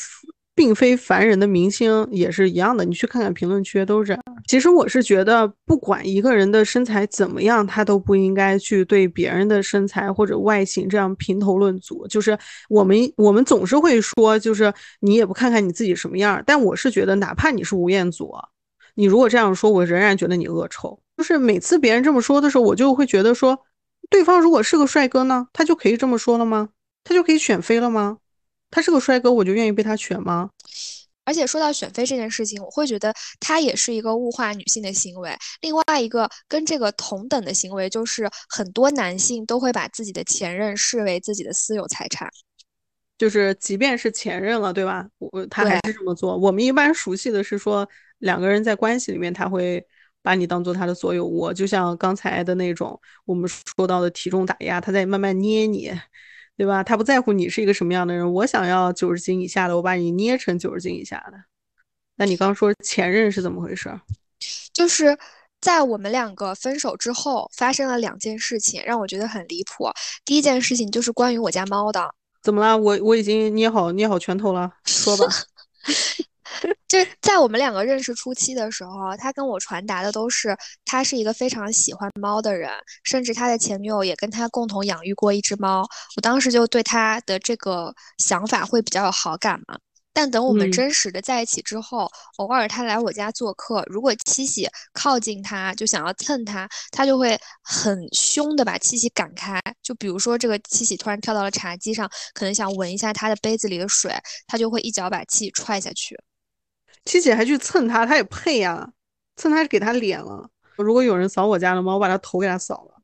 [0.58, 4.24] 并非凡人的明星也是一样的，你去看看评论区都是这样。
[4.48, 12.08] 其实我是觉得，不管一个人的身材怎么样，他都不应该去对别人的身材或者外形这样评头论足。
[12.08, 12.36] 就是
[12.70, 16.42] 我们我们总是会说，就是你也不看看你自己什么样。
[16.44, 18.34] 但我是觉得，哪怕你是吴彦祖，
[18.96, 21.00] 你如果这样说，我仍然觉得你恶臭。
[21.16, 23.60] 就是每次别人这么说的时候，我就会觉得说，
[24.10, 26.70] 对方如果是个帅哥呢，他就可以这么说了吗？
[27.04, 28.18] 他就可以选妃了吗？
[28.70, 30.50] 他是个帅哥，我就愿意被他选吗？
[31.24, 35.36] 而且说到选妃这件事情，我会觉得他也是一个物化女性的行为。
[35.60, 42.30] 另外一个跟这个同等的行为，就是很多男性都会把自己的前任视为自己的私有财产，
[43.18, 45.06] 就是即便是前任了，对吧？
[45.18, 46.38] 我他还是这么做。
[46.38, 47.86] 我们一般熟悉的是说，
[48.20, 49.86] 两个人在关系里面，他会
[50.22, 55.92] 把你当做他的所有物，就像刚才的那种我们说到的体重打压，他在慢慢捏你。
[56.58, 56.84] 对吧？
[56.84, 58.34] 他不在乎你是一个什么样的人。
[58.34, 61.38] 我想要九十斤以下的，我把你捏成九十斤以下的。
[62.16, 63.90] 那你刚说前任是怎么回事？
[64.74, 65.16] 就是
[65.62, 69.88] 在我们两个分手之后，发生了两件事情，让我觉得很离谱。
[70.26, 72.14] 第一件事情就是关于我家猫的。
[72.42, 72.76] 怎么啦？
[72.76, 75.26] 我我已经捏好捏好拳头了，说吧。
[76.88, 80.56] 就在我们两个认识初期的时候，他跟我传达的都是
[80.86, 82.72] 他是一个非常喜欢猫的人，
[83.04, 85.88] 甚至他的前女友也跟他共同养育过一只猫。
[86.16, 89.78] 我当时就对他的这个想法会比较有好感嘛。
[90.14, 99.62] 但等我们真实的在一起之后，偶尔他来我家做客，如果七喜靠近他，就想要蹭他，他就会很凶的把七喜赶开。
[99.84, 104.12] 就比如说这个七喜突然跳到了茶几上，可能想闻一下他的杯子里的水，
[104.48, 106.18] 他就会一脚把七喜踹下去。
[107.06, 108.92] 七姐还去蹭他，他也配呀？
[109.36, 110.50] 蹭他给他脸了。
[110.78, 113.02] 如果有人扫我家的猫，我把他头给他扫了。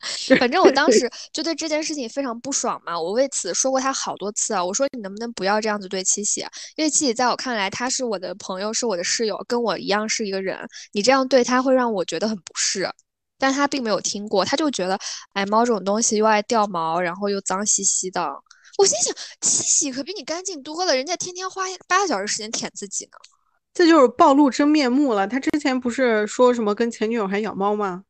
[0.38, 4.64] 反正我当时就对这件事情非常不爽嘛，我为此说过他好多次啊。
[4.64, 6.40] 我说你能不能不要这样子对七喜？
[6.76, 10.58] 因为七喜在我看来，他是我的朋友，是我的室友，跟我一样是一个人。
[10.92, 12.90] 你这样对他会让我觉得很不适。
[13.38, 14.98] 但他并没有听过，他就觉得，
[15.32, 18.30] 哎，猫这种东西又爱掉毛，然后又脏兮兮的。
[18.80, 23.10] 我心想，七喜可比你干净多了，人家天天花八个小时时间舔自己呢。
[23.74, 25.28] 这就是暴露真面目了。
[25.28, 28.04] 他之前不是说什么跟前女友还养猫吗？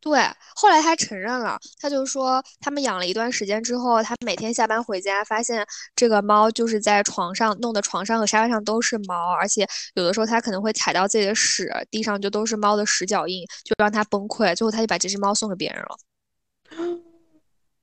[0.00, 0.20] 对，
[0.56, 14.52] 后来他承认了，他就说他们养了一段时间之后，他每天下班回家，发现这个猫就是在床上弄的，床上和沙发上都是毛，而且有的时候他可能会踩到自己的屎，地上就都是猫的屎脚印，就让他崩溃。
[14.56, 15.96] 最后他就把这只猫送给别人了。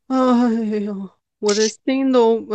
[0.08, 1.19] 哎呦。
[1.40, 2.46] 我的心都，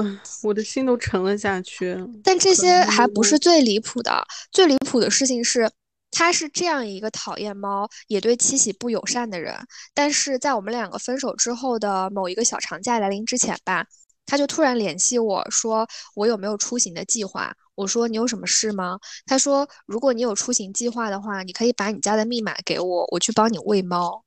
[0.43, 1.97] 我的心都沉了下去。
[2.23, 5.71] 但这些还不是最离谱的，最离谱的事情是，
[6.11, 9.57] 他是这样一个讨厌猫，也对七喜不友善的人。
[9.95, 13.87] 但是在我们两个分手之后的某一个小长假来临之前吧，
[14.27, 17.55] 他就突然联系我说，我有没有出行的计划？
[17.75, 18.99] 我说你有什么事吗？
[19.27, 24.25] 他说，如果你有出行计划的话，你可以把你家的密码给我，我去帮你喂猫。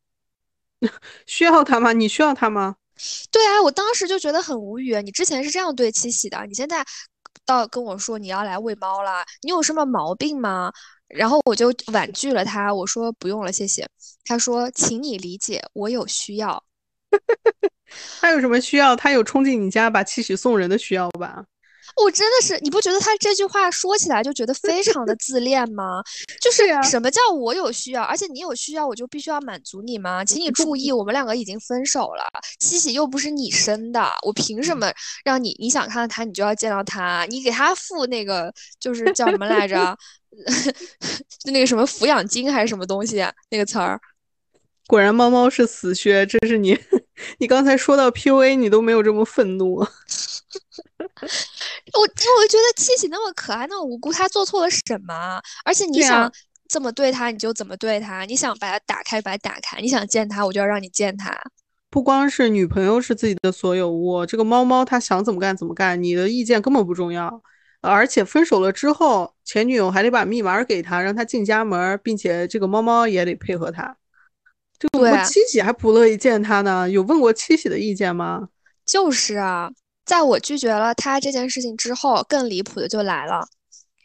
[1.27, 1.93] 需要他吗？
[1.93, 2.77] 你需要他吗？
[3.31, 4.99] 对啊，我当时就觉得很无语。
[5.01, 6.83] 你之前是这样对七喜的，你现在
[7.45, 10.71] 倒跟我说你要来喂猫了，你有什么毛病吗？
[11.07, 13.87] 然后我就婉拒了他，我说不用了，谢谢。
[14.25, 16.61] 他说，请你理解，我有需要。
[18.19, 18.95] 他有什么需要？
[18.95, 21.45] 他有冲进你家把七喜送人的需要吧？
[21.95, 26.03] 我真的是，你不觉得他这句话说起来就觉得非常的自恋吗？
[26.41, 30.23] 就是什么叫我有需要，而且你有需要，我就必须要满足你吗？
[30.23, 32.23] 请你注意，我们两个已经分手了，
[32.59, 34.91] 七喜又不是你生的，我凭什么
[35.23, 37.25] 让你你想看到他，你就要见到他？
[37.29, 39.97] 你给他付那个就是叫什么来着？
[41.43, 43.25] 就那个什么抚养金还是什么东西？
[43.49, 43.99] 那个词儿？
[44.87, 46.77] 果然猫猫是死穴，这是你，
[47.39, 49.85] 你刚才说到 PUA，你都没有这么愤怒。
[51.93, 55.41] 我我觉得七喜那么可爱，那么无辜，他做错了什么？
[55.65, 56.31] 而且你想
[56.69, 61.35] 怎么对他，你就怎么对他；你想把他打开，把他打开；你想见他，我就要让你见他。
[61.89, 67.41] 不光是女朋友是自己的所有物，这个猫猫它想怎么干怎么干，你的意见根本不重要。
[67.79, 73.95] 而且分手了之后，前女友还得把密码给他，让他进家门，并且这个猫猫也得配合他。
[74.77, 78.49] 这个我七喜还不乐意见他呢，有问过七喜的意见吗？
[78.85, 79.69] 就是啊，
[80.07, 83.47] 在我拒绝了他这件事情之后，更离谱的就来了。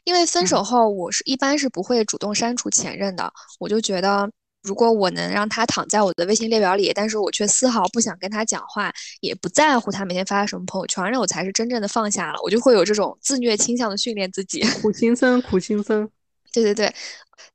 [0.05, 4.28] 因为分手后，我是一般是不会主动删除前任的，我就觉得。
[4.64, 12.38] 如果我能让他躺在我的微信列表里，但是我却丝毫不想跟他讲话，也不在乎他每天发什么朋友圈，那我才是真正的放下了。
[12.44, 14.64] 我就会有这种自虐倾向的训练自己。
[14.80, 16.09] 苦行僧，苦行僧。
[16.53, 16.94] 对对对，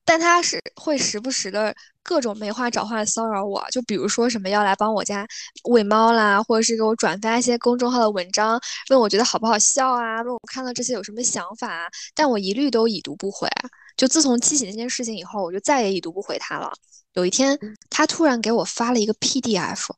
[0.03, 5.27] 但他是会时不时的各种没话找话的骚扰我，就比如说什么要来帮我家
[5.65, 13.47] 喂猫啦，或者是给我转发一些公众号的文章，问我觉得好不好笑啊，问我看到这些有什么想法啊，但我一律都已读不回。
[13.95, 16.71] 就自从七喜那件事情以后，我就再也已读不回他了。
[17.13, 17.57] 有一天，
[17.89, 19.89] 他突然给我发了一个 PDF，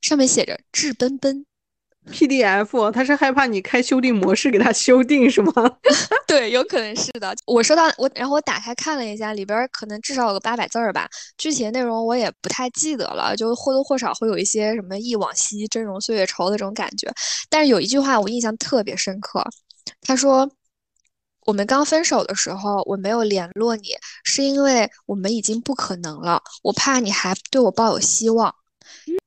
[0.00, 1.44] 上面写着“智奔奔
[2.10, 5.52] ”PDF，他是害怕你开修订模式给他修订是吗？
[6.26, 7.34] 对，有可能是的。
[7.46, 17.12] 我收到我，然后我打开看了一下，里边可能至少有个八百字儿吧，具体的内容我也不太记得了，就或多或少会有一些什么忆往昔、峥嵘岁月稠的这种感觉。
[17.48, 19.44] 但是有一句话我印象特别深刻，
[20.00, 20.50] 他说。
[21.46, 26.42] 我们刚分手的时候，我没有联络你，是因为我们已经不可能了。
[26.62, 28.54] 我怕你还对我抱有希望，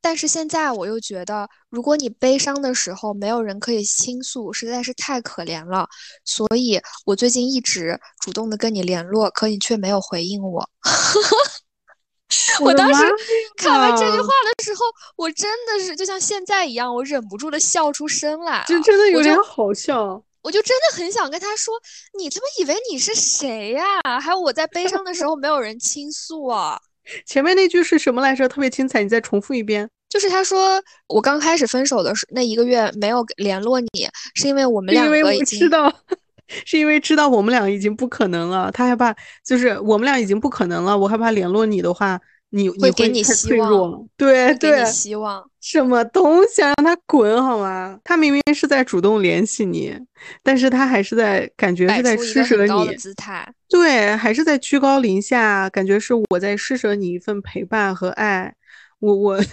[0.02, 5.88] 但是现在我又觉得，如果你悲伤的时候没有人可以倾诉，实在是太可怜了。
[6.26, 10.68] 所以，我最近一直主动的跟你联络，可你却没有回应我。
[12.62, 13.04] 我当时
[13.58, 14.82] 看完这句话的时候，
[15.18, 18.64] 我真的是就像现在一样，我忍不住的笑出声来。
[18.68, 20.24] 这真的有点好笑。
[20.42, 21.76] 我就真的很想跟他说
[22.18, 23.84] ：“你他妈以为你是谁呀？
[24.20, 26.82] 还有我在悲伤的时候没有人倾诉啊！”
[27.26, 28.48] 前面那句是什么来着？
[28.48, 29.90] 特别精彩，你再重复一遍。
[30.10, 33.88] 就是他说我刚开始分手的时那一个月没有联络你，
[34.36, 35.94] 是因为我们两个已经知道，
[36.66, 38.70] 是因为知道我们俩已经不可能了。
[38.72, 40.98] 他害怕，就是我们俩已经不可能了。
[40.98, 42.20] 我害怕联络你的话。
[42.52, 48.00] 你会给你希望，对对，希望什么东西啊让他滚好吗？
[48.04, 49.94] 他明明是在主动联系你，
[50.44, 58.54] 但是他还是在感觉是在施舍你姿态，对，还是在居高临下，感觉是我在施舍你一份陪伴和爱，
[59.00, 59.44] 我我。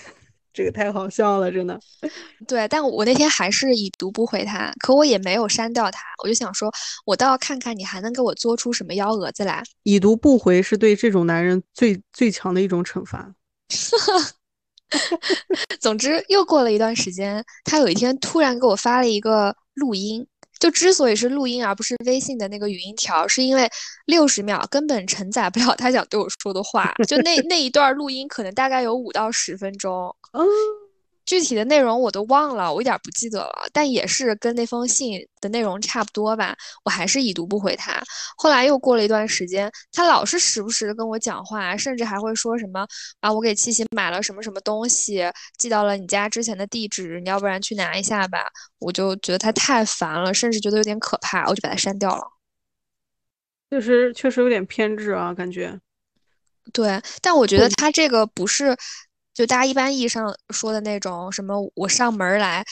[0.52, 1.78] 这个太好笑了，真的。
[2.46, 6.00] 对，但我那天还是已读不回他，可我也没有删掉他。
[6.22, 6.70] 我就想说，
[7.04, 9.62] 我倒要看看你还能给我做出什么幺蛾子来。
[9.82, 13.32] 已读不回是对这种男人最最强的一种惩罚。
[15.78, 20.26] 总之，又过了一段时间，他有一天突然给我发了一个录音。
[20.58, 23.68] 就之所以是录音而不是微信的那个语音条，是因为
[24.06, 26.92] 六十秒根本承载不了 他想对我说的话。
[27.06, 30.14] 就那那一段录音，可能大概有五到十分钟。
[31.28, 31.38] 嗯。
[31.38, 33.68] 具体的内容我都忘了，我一点不记得了。
[33.72, 36.56] 但也是跟那封信的内容差不多吧。
[36.84, 38.02] 我还是已读不回他。
[38.38, 42.86] 后来又过了一段时间，他老是时不时的跟我讲话，甚至还会说什么
[43.20, 45.22] 啊，我给七七买了什么什么东西，
[45.58, 48.46] 寄到了你家之前的地址，你要不然去拿一下吧。
[48.78, 52.22] 我就觉得他太烦了，甚至觉得有点可怕，我就把他删掉了。
[53.70, 55.78] 确实，确实有点偏执啊，感觉。
[56.72, 58.74] 对，但我觉得他这个不是。
[59.38, 62.64] 就大家一般意义上说的那种什么，我上门来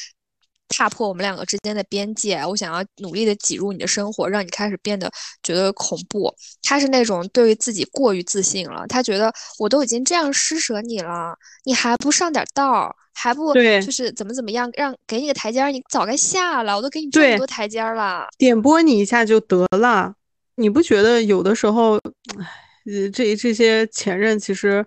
[0.66, 5.08] 踏破我们两个之间的边界，我想要努力的挤入你的生活，让你开始变得
[5.44, 6.34] 觉得恐怖。
[6.64, 16.74] 他是那种对于自己过于自信了，他觉得我都已经这样施舍你了，你还不上点道，还不就是怎么怎么样，让给你个台阶儿，你早该下了。
[16.74, 20.12] 我都给你这么多台阶儿了，点拨你一下就得了。
[20.56, 24.84] 你不觉得有的时候，呃，这这些前任其实。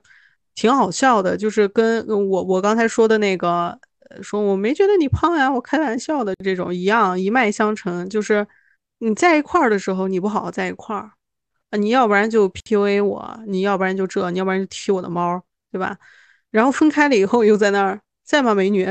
[0.59, 3.79] 挺好笑的，就是跟我我刚才说的那个，
[4.21, 8.09] 说我没觉得你胖呀，我开玩笑的这种一样，一脉相承。
[8.09, 8.45] 就是
[8.97, 11.11] 你在一块儿的时候，你不好好在一块儿
[11.69, 15.41] 啊，你要不然就 PUA 我，你要不然就这，你要不然就踢我的猫，
[15.71, 15.97] 对吧？
[16.51, 18.85] 然后分开了以后又在那儿在吗，美女？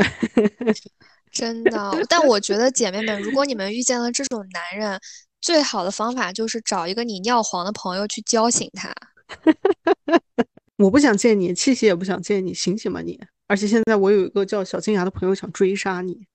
[1.31, 4.99] 真的，但我觉得姐妹们，如果你们遇见了这种男人，
[5.43, 8.91] 最好的方法就是找一个你尿黄的朋友去叫醒他。
[10.79, 13.21] 我不想见你，七喜也不想见你，醒醒吧你！
[13.49, 16.27] 而且现在我有一个叫小金牙的朋友想追杀你，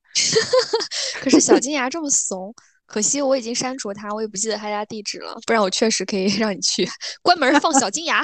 [1.22, 2.54] 可是小金牙这么怂，
[2.86, 6.86] 可惜我已经删除他，我也不记得他家地址了，不然我确实可以让你去
[7.22, 8.22] 关门放小金牙。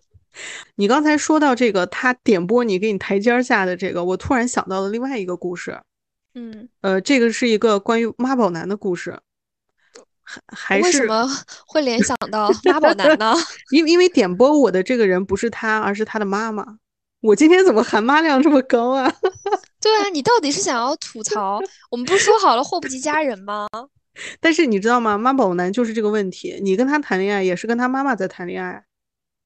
[0.76, 5.80] 你刚才说到这个，他点播你给你台阶下的这个，我突然想到了另外一个故事。
[6.34, 9.18] 嗯，呃，这个是一个关于妈宝男的故事。
[10.48, 11.28] 还为什么
[11.66, 13.34] 会联想到妈宝男呢？
[13.70, 16.64] 因因为点播我的这个人不是他，而是他的妈妈。
[17.20, 19.12] 我今天怎么含妈量这么高啊？
[19.80, 21.60] 对啊，你到底是想要吐槽？
[21.90, 23.66] 我们不是说好了祸不及家人吗？
[24.40, 25.16] 但是你知道吗？
[25.18, 26.58] 妈宝男就是这个问题。
[26.62, 28.84] 你跟他谈恋爱也是跟他妈妈在谈恋爱，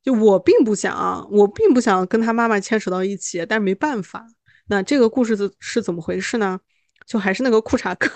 [0.02, 4.26] 就我并不想，我并不想跟他妈妈牵扯到一起，但是没办法。
[4.68, 6.58] 那这个故事是是怎么回事呢？
[7.06, 8.08] 就还是那个裤衩哥。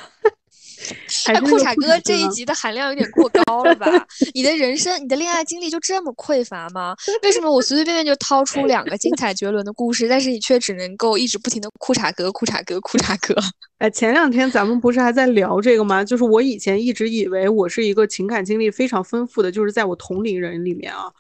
[1.26, 3.86] 哎，裤衩哥这一集的含量有点过高了吧？
[4.34, 6.94] 你的人生，你的恋爱经历就这么匮乏吗？
[7.22, 13.34] 为什么我随随便便就掏出两个精彩绝伦的故事，但是你却只能够一直不停的裤衩哥、裤衩哥、裤衩哥？
[13.78, 16.04] 哎，前两天咱们不是还在聊这个吗？
[16.04, 21.10] 就是我以前一直以为我是一个情感经历非常丰富的，就是在我同龄人里面啊。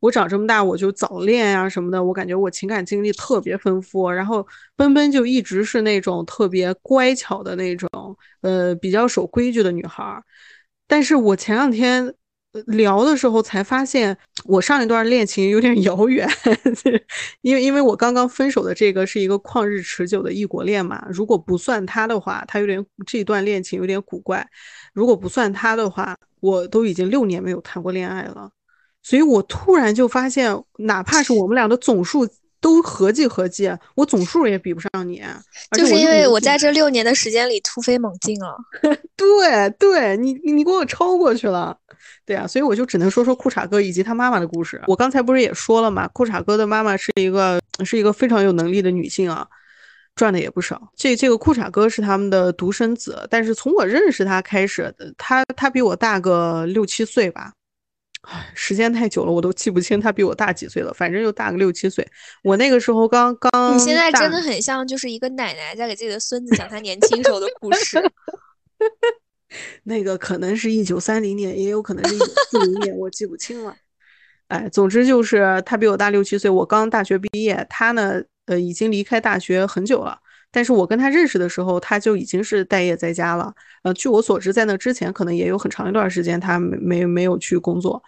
[0.00, 4.10] 我长这么大，我就早恋啊什么的，我感觉我情感经历特别丰富。
[4.10, 4.46] 然后
[4.76, 7.88] 奔奔就一直是那种特别乖巧的那种，
[8.42, 10.22] 呃，比较守规矩的女孩。
[10.86, 12.14] 但是我前两天
[12.66, 16.28] 聊的时候才发现，我上一段恋情有点遥远，
[17.42, 21.06] 因为因为我刚刚分手的这个是一个旷日持久的异国恋嘛。
[21.10, 24.48] 如果不算他的话，他有点这段恋情有点古怪。
[24.94, 28.50] 如果不算他的话，我都已经六年没有谈过恋爱了。
[29.08, 32.28] 所以我突然就发现，哪怕是我们俩的总数
[32.60, 35.24] 都合计合计，我总数也比不上你。
[35.74, 38.54] 就是因为我在这六年的时间里突飞猛进了。
[39.16, 41.74] 对，对你，你给我超过去了。
[42.26, 44.82] 对啊，所以我就只能说说裤衩哥以及他妈妈的故事。
[44.86, 49.48] 我刚才不是也说了嘛，裤衩哥的妈妈是一个是一个非常有能力的女性啊，
[50.14, 50.92] 赚的也不少。
[50.94, 57.52] 这这个裤衩哥是他们的独生子，但是从我认识他开始，他他比我大个六七岁吧。
[58.30, 60.92] 唉，时间太久了，我都记不清他比我大几岁了。
[60.92, 62.06] 反正就大个六七岁。
[62.42, 63.74] 我那个时候刚刚……
[63.74, 67.98] 你现在真的很像就是一个奶奶在给自己的孙子讲他年轻时候的故事。
[69.84, 73.74] 那个可能是一九三零年，也有可能是一九四零年，我记不清了。
[74.48, 76.50] 哎，总之就是他比我大六七岁。
[76.50, 80.18] 我刚大学毕业，他呢，呃，已经离开大学很久了。
[80.58, 83.54] 但是我跟他认识的时候，他就已经是待业在家了。
[83.84, 88.02] 呃，据我所知，在那之前可能也有很长一段时间他没没没有去工作。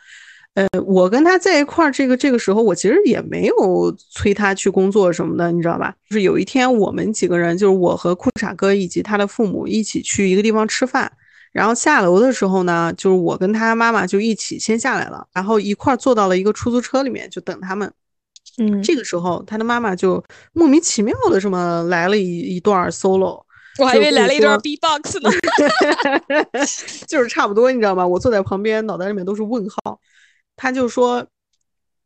[0.54, 5.94] 呃，我跟他在一块儿，这个这个时候我其实也没有催他去工作什么的，你知道吧？
[6.08, 11.12] 就是有一天我们几个人，就是我和裤衩哥以及他的父母一起去一个地方吃饭，
[11.52, 17.92] 然后下楼的时候呢，就是我跟他妈妈就一起先下来了，然后一块儿坐到了一个出租车里面就等他们。
[18.58, 20.22] 嗯，这个时候他的妈妈就
[20.52, 23.42] 莫名其妙的这么来了一一段 solo，
[23.78, 25.30] 我还以为来了一段 B box 呢，
[27.06, 28.06] 就是差不多，你知道吗？
[28.06, 30.00] 我坐在旁边，脑袋里面都是问号。
[30.56, 31.26] 他就说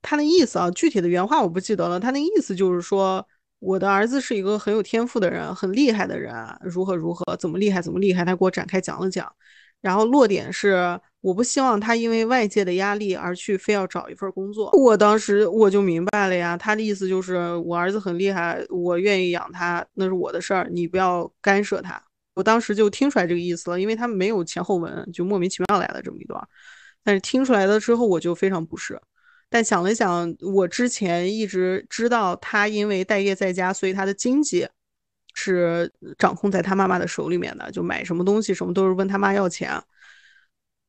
[0.03, 1.99] 他的意思啊，具体的原话我不记得了。
[1.99, 3.27] 他那意思就是说，
[3.59, 9.33] 我的儿子是一个很有天赋的人，很厉害的人，如何如何，怎么厉害怎么厉害，他给我展开讲了讲。
[9.81, 11.01] 然后落点是。
[11.25, 14.69] 我不希望他因为外界的压力而去非要找一份工作。
[14.75, 21.99] 我当时我就明白了呀，他的意思就是我儿子很厉害，我愿意养他，那是我的事儿，你不要干涉他。
[22.35, 26.39] 我当时就听出来这个意思了，因为他没有前后文，就莫名其妙来了这么一段。
[27.03, 29.01] 但是听出来了之后，我就非常不适。
[29.49, 34.69] 但想了想，我之前一直知道他因为待业在家，所以他的经济
[35.33, 39.83] 是掌控在他妈妈的手里面的，就买什么东西什么都是问他妈要钱。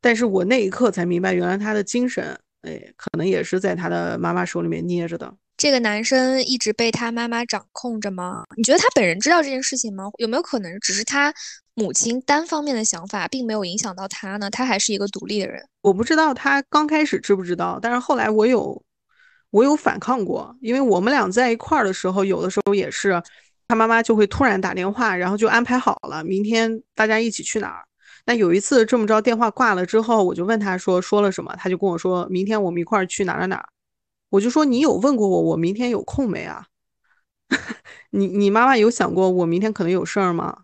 [0.06, 2.24] 但是我那一刻才明白，原来他的精神，
[2.62, 5.36] 哎，可能也是在他的妈妈手里面捏着的。
[5.58, 8.44] 这个男生一直被他妈妈掌控着吗？
[8.56, 10.12] 你觉得他本人知道这件事情吗？
[10.20, 11.34] 有没有可能只是他
[11.74, 14.48] 母亲单方面的想法，并没有影响到他呢？
[14.52, 15.60] 他还是一个独立的人。
[15.82, 18.80] 我不知道他刚开始知不知道，但是后来我有，
[19.50, 23.20] 我有反抗过，因为我们俩在一块儿的时候，有的时候也是，
[23.68, 27.84] 他妈妈就会突然打电话，然后就安排好了，明天大家一起去哪儿。
[28.26, 33.68] 那有一次这么着电话挂了之后，我就问他说说了什么，他就跟我说明天我们一块儿去哪哪哪，
[34.30, 36.66] 我就说你有问过我我明天有空没啊？
[38.10, 40.64] 你你妈妈有想过我明天可能有事儿吗？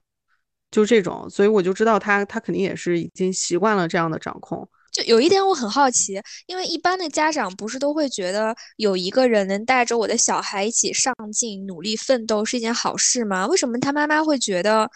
[0.72, 4.68] 就这种，所以我就知道他他肯定也是已经习惯了这样的掌控。
[4.91, 13.45] 就有一点我很好奇，因为一般的家长不是都会觉得有一个人能带着我的小孩一起上进、努力奋斗是一件好事吗？
[13.47, 14.89] 为什么他妈妈会觉得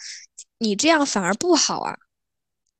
[0.58, 1.96] 你这样反而不好啊？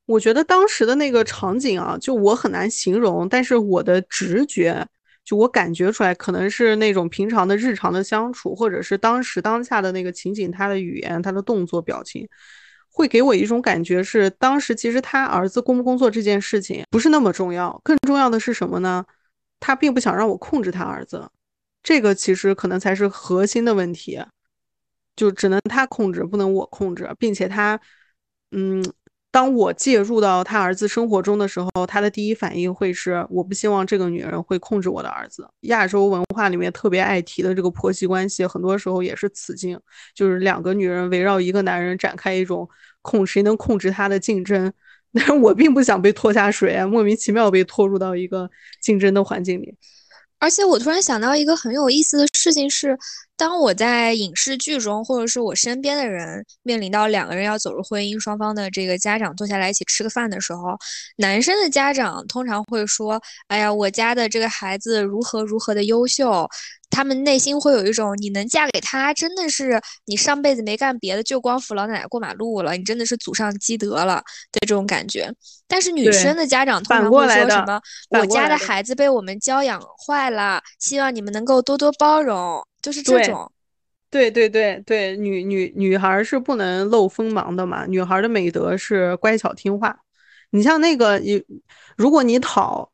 [0.06, 4.86] 我觉得当时的那个场景啊，就我很难形容，但是我的直觉，
[5.24, 12.24] 就我感觉出来，可能是那种平常的日常的相处，或者是当时当下的那个情景，他的语言、他的动作、表情，
[12.88, 19.04] 会给我一种感觉是，当时其实他儿子工不工作这件事情不是那么重要，更重要的是什么呢？
[19.58, 21.28] 他并不想让我控制他儿子，
[21.82, 24.22] 这个其实可能才是核心的问题，
[25.16, 27.80] 就只能他控制，不能我控制，并且他，
[28.52, 28.84] 嗯。
[29.36, 35.46] 当我介入到他儿子生活中的时候，他的第一反应会是我不希望这个女人会控制我的儿子。
[35.60, 39.78] 亚洲文化里面特别爱提的这个婆媳关系，很多时候也是此境，
[40.14, 42.66] 就是两个女人围绕一个男人展开一种
[43.02, 44.72] 控谁能控制他的竞争。
[45.12, 49.74] 但是我并不想被拖下水，莫名其妙被拖入到一个竞争的环境里。
[50.38, 52.96] 而且我突然想到一个很有意思的事情是，
[53.36, 60.76] 当我在影视剧中，或者是我身边的人面临到两个人要走入婚姻，双方的这个家长坐下来一起吃个饭的时候，
[61.16, 66.46] 男生的家长通常会说：“哎呀，我家的这个孩子如何如何的优秀。”
[66.88, 74.16] 他们内心会有一种，你能嫁给他，真的是你上辈子没干别的，就光扶老奶奶过马路了，你真的是祖上积德了
[74.50, 75.30] 的这种感觉。
[75.66, 77.80] 但是女生的家长通常会说什么？
[78.10, 83.50] 我家的孩子被我们教养坏了，希望你们能够多多包容，就是这种。
[84.08, 89.98] 对对对对，女女女孩是不能露锋芒的嘛，女孩的美德是乖巧听话。
[90.50, 91.42] 你像那个你，
[91.96, 92.90] 如果你讨。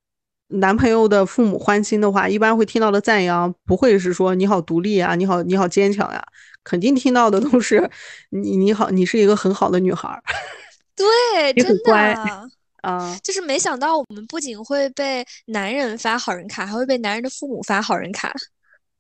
[0.53, 6.23] 男朋友的父母欢心的话，一般会听到的赞扬不会是说你好独立啊，你好你好坚强呀，
[6.63, 7.91] 肯定听到的都是
[8.31, 10.09] 你你好，你是一个很好的女孩。
[10.95, 12.51] 对，真的
[12.83, 18.33] 啊，就是没想到我们不仅会被男人发好人卡，还会被男人的父母发好人卡。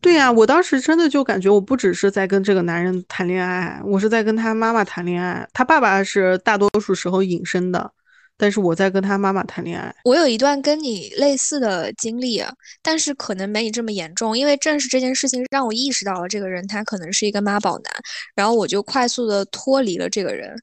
[0.00, 7.92] 对呀，我当时真的就感觉我不只是在跟这个男人谈恋爱，我是在跟他妈妈谈恋爱，他爸爸是大多数时候隐身的。
[8.42, 12.42] 但是我在跟他妈妈谈恋爱，我有一段跟你类似的经历，
[12.82, 17.92] 但是可能没你这么严重，因为正是这件事情让我意识到了这个人他可能是一个妈宝男，
[18.34, 20.56] 然后我就快速的脱离了这个人。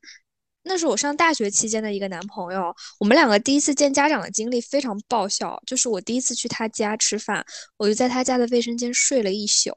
[0.64, 7.46] 那是我上大学期间的一个男朋友，我们两个第一次见家长的经历非常爆笑，就是我第一次去他家吃饭，
[7.78, 9.72] 我就在他家的卫生间睡了一宿。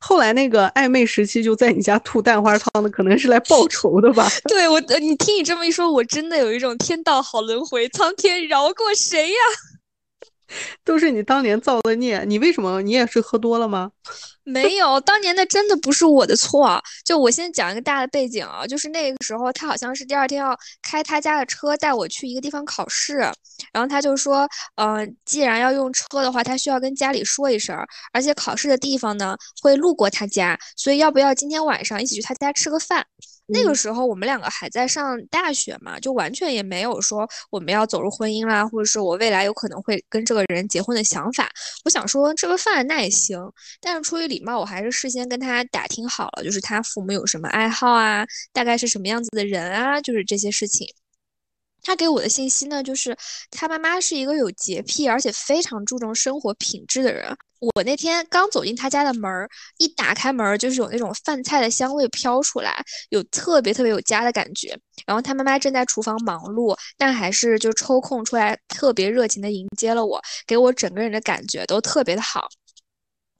[0.00, 4.26] 后来那个暧昧时期就在你家吐蛋花汤的，可能是来报仇的吧？
[4.48, 9.38] 对我，你听你这么一说，我真的有一种天道好轮回，苍天饶过谁呀？
[10.84, 12.82] 都是你当年造的孽，你为什么？
[12.82, 13.92] 你也是喝多了吗？
[14.44, 16.82] 没有，当年那真的不是我的错。
[17.04, 23.18] 就我先讲一个大的背景啊，就是那个时候他好像是第二天要开他家的车带我去一个地方考试，
[23.72, 27.76] 然后他就说，嗯，既然要用车的话，他需要跟家里说一声，
[28.12, 33.06] 而且考试的地方呢会路过他家，所以要不要今天晚上一起去他家吃个饭？
[33.52, 41.50] 那个时候我们两个还在上大学嘛，就完全也没有说我们要走入婚姻啦，或者是我未来有可能会跟这个人结婚的想法。
[41.84, 43.36] 我想说吃个饭那也行，
[43.80, 50.86] 但是出于礼貌，我还是事先跟他打听好了，就是他父母有什么爱好啊，大概是什么样子的人啊，就是这些事情。
[51.82, 53.16] 他给我的信息呢，就是
[53.50, 57.34] 他妈妈是一个有洁癖而且非常注重生活品质的人。
[57.74, 64.78] 我那天刚走进他家的门儿，一打开门儿，就是有那种饭菜的香味飘出来，有特别特别有家的感觉。
[65.06, 72.46] 然后他妈妈正在厨房忙碌，但还是就抽空出来，特别热情的迎接了我，给我整个人的感觉都特别的好。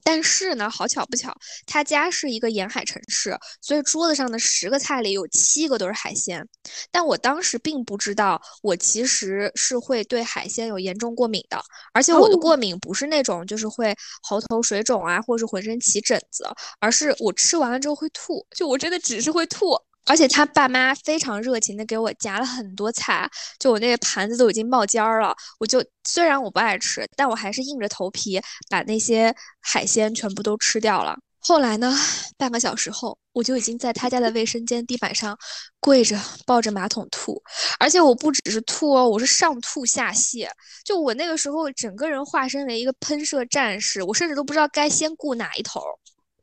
[0.03, 1.35] 但是呢，好巧不巧，
[1.67, 6.47] 他家是一个沿海城市，所以桌子上的十个菜里有七个都是海鲜。
[6.91, 16.45] 但我当时并不知道，我其实是会对海鲜有严重过敏的，而且我的过敏不是那种就是会喉头水肿啊，或者是浑身起疹子，
[16.79, 19.77] 而是我吃完了之后会吐，就我真的只是会吐。
[20.11, 23.31] 而且他爸妈非常热情的给我夹了很多菜，
[23.61, 25.33] 就我那个盘子都已经冒尖儿了。
[25.61, 31.17] 我就虽然我不爱吃，但我还是硬着头皮把那些海鲜全部都吃掉了。
[31.39, 31.97] 后来呢，
[32.37, 35.39] 半个小时后，我就已经在他家的卫生间地板上
[35.79, 37.41] 跪着抱着马桶吐，
[37.79, 40.49] 而且我不只是吐哦，我是上吐下泻。
[40.85, 45.81] 就我那个时候整个人化身为一个喷射战士，我甚至都不知道该先顾哪一头。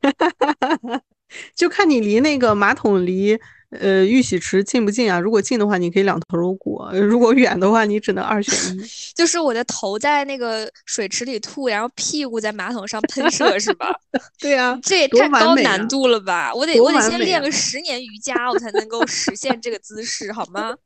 [1.54, 3.38] 就看你离那个马桶离
[3.70, 5.20] 呃浴洗池近不近啊？
[5.20, 8.82] 如果近的话，你可以两头都顾； 如果远的话，你只能二选一。
[9.14, 13.94] 就是我的头在那个水池里吐，然后屁股在马桶上喷射，是吧？
[14.40, 16.54] 对啊，这也太高难度了吧！
[16.54, 20.76] 我得我得先练个十年瑜伽，我才能够实现这个姿势，好吗？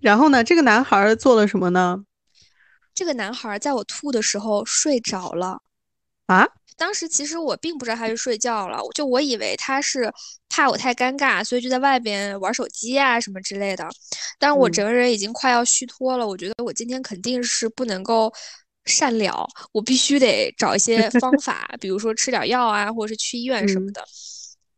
[0.00, 2.04] 然后呢，这个男孩做了什么呢？
[2.92, 5.60] 这个男孩在我吐的时候睡着了。
[6.26, 6.46] 啊？
[6.80, 10.10] 当时其实我并不知道他是睡觉了，就我以为他是
[10.48, 13.86] 怕我太尴尬，所以就在外边玩手机啊什么之类的。
[14.38, 18.32] 但我整个人已经快要虚脱了，我觉得我今天肯定是不能够
[18.86, 24.02] 善了，我必须得找一些方法，比如说吃点药啊，或者是去医院什么的。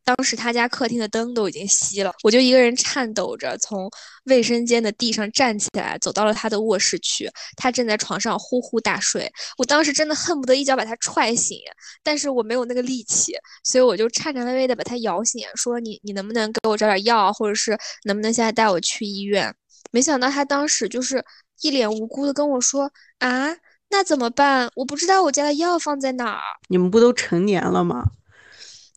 [0.04, 3.88] 当时他家客厅的灯都已经熄了，我就一个人颤抖着从
[4.24, 7.30] 卫生间的地上站起来，走到了他的卧室去。
[7.56, 11.58] 他正在床上呼呼大睡，我当时真的恨不得一脚把他踹醒，
[12.02, 13.32] 但是我没有那个力气，
[13.64, 19.54] 所以我就颤颤巍巍的把他摇醒，说：“你你能不能给我找点药，或者是能不能现在带我去医院？”
[19.92, 21.24] 没想到他当时就是
[21.60, 23.54] 一脸无辜的跟我说：“啊，
[23.90, 24.68] 那怎么办？
[24.74, 28.04] 我不知道我家的药放在哪儿。”你们不都成年了吗？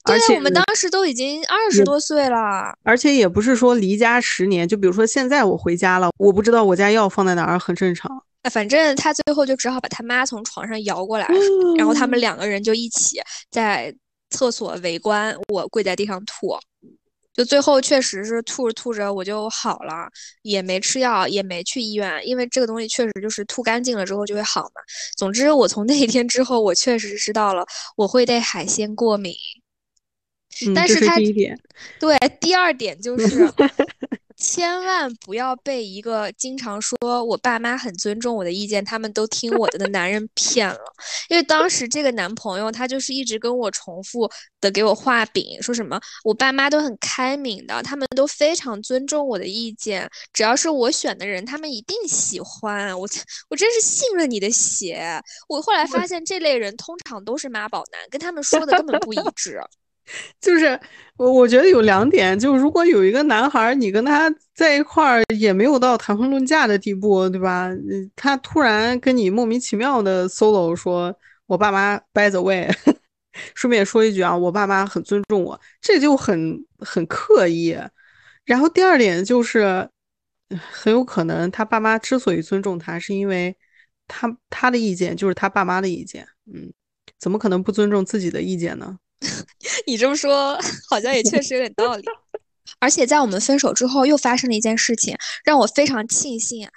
[0.05, 8.09] 对，我们当时都已经二十多岁了，而且也不是说离家十年，就比如说现在我回家了，我不知道我家药放在哪儿，很正常。
[8.51, 11.27] 反正他最后就只好把他妈从床上摇过来，
[11.77, 13.91] 然后他们两个人就一起在
[14.29, 16.55] 厕所围观我跪在地上吐，
[17.33, 20.07] 就最后确实是吐着吐着我就好了，
[20.43, 24.81] 也没吃药，也没去医院，因为这个东西确实就是吐干净了之后就会好嘛。
[25.17, 27.65] 总之，我从那一天之后，我确实知道了
[27.97, 29.33] 我会对海鲜过敏。
[30.73, 31.17] 但是他
[31.99, 33.51] 对第二点就是，
[34.37, 40.79] 千万不要被一个经常说我爸妈很尊重我的意见，他们都听我的的男人骗了。
[41.29, 44.29] 因为当时这个男朋友他就是一直跟我重复
[44.61, 53.07] 的给我画饼，说什么我爸妈都很开明的，他们都非常尊重我的意见，只要是我选的人，他们一定喜欢我。
[53.49, 55.21] 我真是信了你的邪。
[55.47, 59.61] 我后来发现这类人通常都是妈宝男，跟他们说的根本不一致。
[60.39, 60.79] 就是
[61.17, 67.69] 我，我觉得有两点，就如果有一个男孩，你跟他在一块儿也没有到谈婚论嫁的地步，对吧？
[68.15, 71.15] 他突然跟你莫名其妙的 solo 说，
[71.47, 72.69] 我爸妈 by the way，
[73.55, 77.77] 顺便说一句啊，我爸妈很尊重我，这就很很刻意。
[78.45, 79.89] 然后第二点就是，
[80.71, 83.55] 很有可能他爸妈之所以尊重他，是因为
[84.07, 86.71] 他他的意见就是他爸妈的意见，嗯，
[87.17, 88.99] 怎么可能不尊重自己的意见呢？
[89.87, 90.57] 你这么说，
[90.89, 92.03] 好像也确实有点道理。
[92.79, 96.67] 而且在我们分手之后，又发生了一件事情，让我非常庆幸，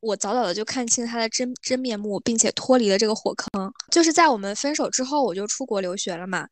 [0.00, 3.72] 我早早的就看清他的真真面目，并且脱离了这个火坑。
[3.90, 6.46] 就是在我们分手之后，我就出国留学了嘛。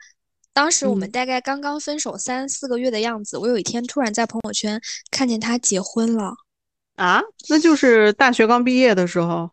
[0.53, 4.81] 当时我们大概刚刚分手三四个月的样子，我有一天突然在朋友圈
[5.11, 6.35] 看见他结婚了。
[6.97, 9.51] 啊，那就是大学刚毕业的时候。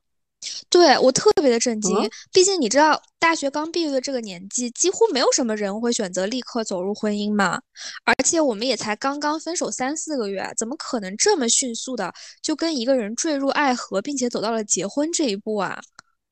[0.69, 1.95] 对我特别的震惊，
[2.31, 7.59] 毕竟你知道，大学刚毕业的这个年纪，几乎没有什么人会选择立刻走入婚姻嘛。
[8.05, 15.79] 而且我们也才刚刚分手三四个月，怎么可能这么迅速的就跟一个人坠入爱河，并且走到了结婚这一步啊？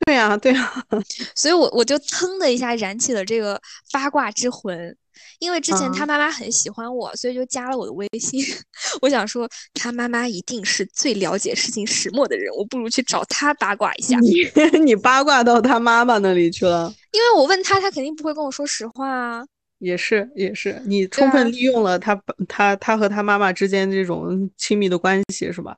[0.05, 0.86] 对呀，对呀，
[1.36, 3.60] 所以我我就噌的一下燃起了这个
[3.91, 4.95] 八卦之魂。
[5.39, 8.43] 因为之前他妈妈很喜欢我，所以就加了我的微信。
[9.01, 14.18] 我想说，他妈妈一定是最了解事情始末的人，我不如去找他八卦一下。
[14.20, 14.43] 你
[14.84, 16.93] 你八卦到他妈妈那里去了？
[17.11, 19.45] 因为我问他，他肯定不会跟我说实话啊。
[19.80, 25.78] 也是也是，你充分利用了他他他和他妈妈之间这种亲密的关系，是吧？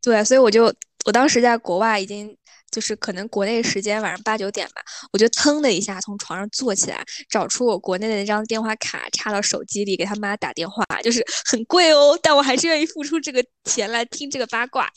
[0.00, 0.72] 对，所以我就
[1.04, 2.36] 我当时在国外已经。
[2.70, 14.88] 就是可能国内时间晚上八九点吧，我就腾的一下从床上坐起来，找出我国内的那张电话卡插到手机里，给他妈打电话，就是很贵哦，但我还是愿意付出这个钱来听这个八卦。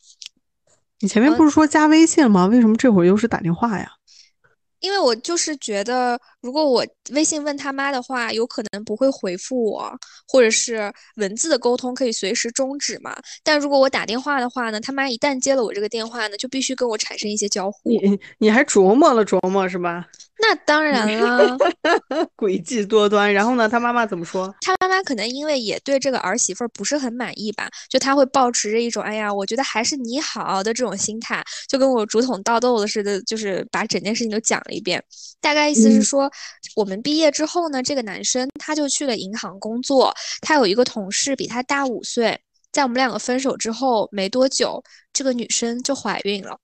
[0.99, 2.45] 你前面不是说加微信吗？
[2.45, 3.91] 为什么这会儿又是打电话呀？
[4.81, 9.91] 因为我就是觉得，如果我微信问他妈的话，有可能不会回复我，
[10.27, 13.15] 或者是文字的沟通可以随时终止嘛。
[13.43, 17.89] 但如果我打电话的话呢，他妈一旦接了我这个电话呢，就必须跟我产生一些交互。
[17.89, 20.05] 你 你还琢磨了琢磨是吧？
[20.41, 21.55] 那当然了，
[22.35, 23.31] 诡计多端。
[23.31, 24.51] 然后呢，他妈妈怎么说？
[24.61, 35.03] 他妈妈可能因为也对这个儿媳妇儿不是很满意吧，就他会保持着一种“哎呀，我觉得还是你好的”这种心态，就跟我竹筒倒豆子似的，就是把整件事情都讲了一遍。
[35.39, 36.30] 大概意思是说，
[36.75, 42.39] 我们毕业之后呢，这个男生他就去了银行工作，他有一个同事比他大五岁。
[42.71, 46.57] 在我们两个分手之后没多久，这个女生就怀孕了。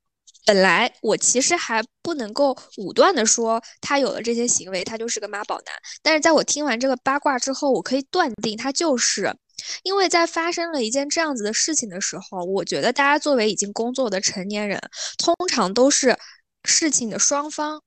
[0.45, 5.75] 本来我其实还不能够武断的说他有了这些行为，他就是个妈宝男。
[6.01, 9.35] 但是在我听完这个八卦之后，我可以断定他就是，
[9.83, 14.79] 因为在发生了一件这样子的事情的时候，我觉得大家作为已经工作的成年人，
[15.17, 16.17] 通常都是
[16.63, 17.81] 事情的双方，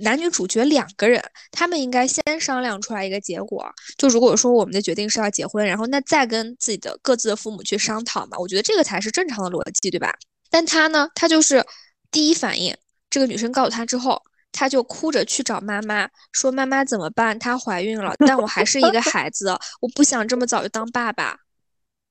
[0.00, 3.68] 男女主角两个人，他们应该先商量出来一个结果。
[3.96, 10.14] 就如果说我们的决定是要结婚，然后那再跟自己的各自的父母去商讨嘛，我觉得这个才是正常的逻辑，对吧？
[10.50, 11.64] 但他呢，他就是。
[12.10, 12.74] 第一反应，
[13.10, 17.38] 这个女生告诉他之后，他就哭着去找妈妈，说：“妈妈怎么办？
[17.38, 21.36] 她怀孕了，但我还是一个孩子，我不想这么早就当爸爸。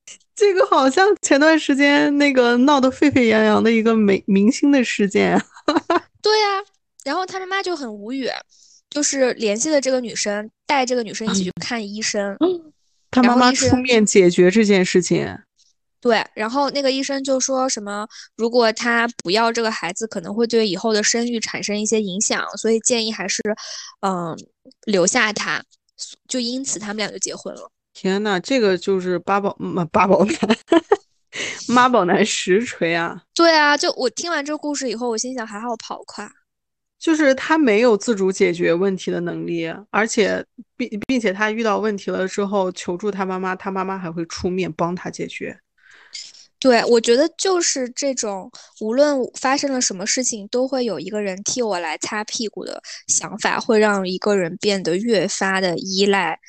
[0.38, 5.36] ”这个好像前段时间那个闹得沸沸扬扬的一个明明星的事件。
[6.22, 6.64] 对呀，
[7.08, 8.30] 然后他妈妈就很无语，
[8.90, 12.38] 就是联系了这个女生，带这个女生一起去看医生。
[13.10, 15.26] 他妈妈出面解决这件事情。
[16.02, 18.06] 对，然后那个医生就说什么，
[18.36, 23.42] 如果他不要这个孩子，可能会对以后的生育产生一些影响，所以建议还是，
[24.02, 24.38] 嗯，
[24.86, 25.64] 留下他。
[26.28, 27.72] 就因此他们俩就结婚了。
[27.94, 30.58] 天呐，这个就是八宝妈八宝男，
[31.70, 33.24] 妈宝男实锤啊！
[33.34, 36.30] 对啊，就我听完这个故事以后，我心想还好跑快。
[37.00, 40.44] 就是他没有自主解决问题的能力，而且
[40.76, 45.56] 并并且他遇到问题了之后求助他妈妈，他妈妈还会出面帮他解决。
[46.60, 56.40] 对，我觉得就是这种无论发生了什么事情，都会有一个人替我来擦屁股的想法，会让一个人变得越发的依赖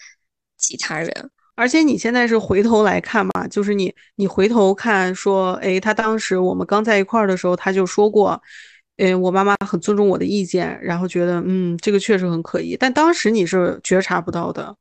[0.57, 1.30] 其他人。
[1.57, 8.40] 而且你现在是回头来看嘛，就是你你回头看说，哎，他当时我们刚在一块儿的时候，他就说过。
[8.99, 14.76] 嗯，我妈妈很尊重我的意见，然后觉得嗯，这个确实很可疑，但当时你是觉察不到的。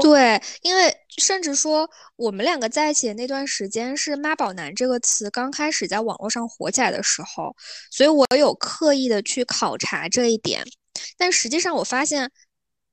[0.00, 7.54] 对，因为甚至说我们两个在一起的那段时间是“妈宝男”这个词刚开始在网络上火起来的时候，
[7.90, 10.64] 所以我有刻意的去考察这一点，
[11.18, 12.30] 但实际上我发现。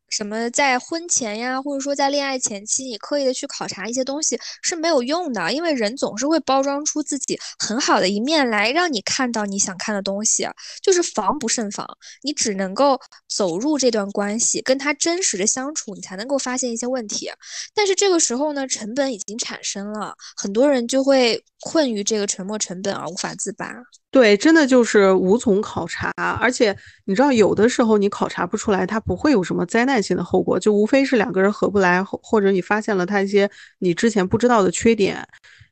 [0.10, 10.48] 什么在婚前呀，或者说在恋爱前期，你刻意的去考察一些东西是没有用的，因为人总是会包装出自己很好的一面来，让你看到你想看的东西，
[10.82, 11.88] 就是防不胜防。
[12.24, 17.32] 你只能够走入这段关系，跟他真实的相处，你才能够发现一些问题。
[17.74, 23.72] 但是这个时候呢，成本已经产生了，很多人就会困于这个沉没成本而无法自拔。
[24.12, 35.28] 对，真的就是无从考察，而且你知道，有的时候你考察不出来，它不会有什么灾难性的后果，就无非是两个人合不来，或者你发现了他一些你之前不知道的缺点，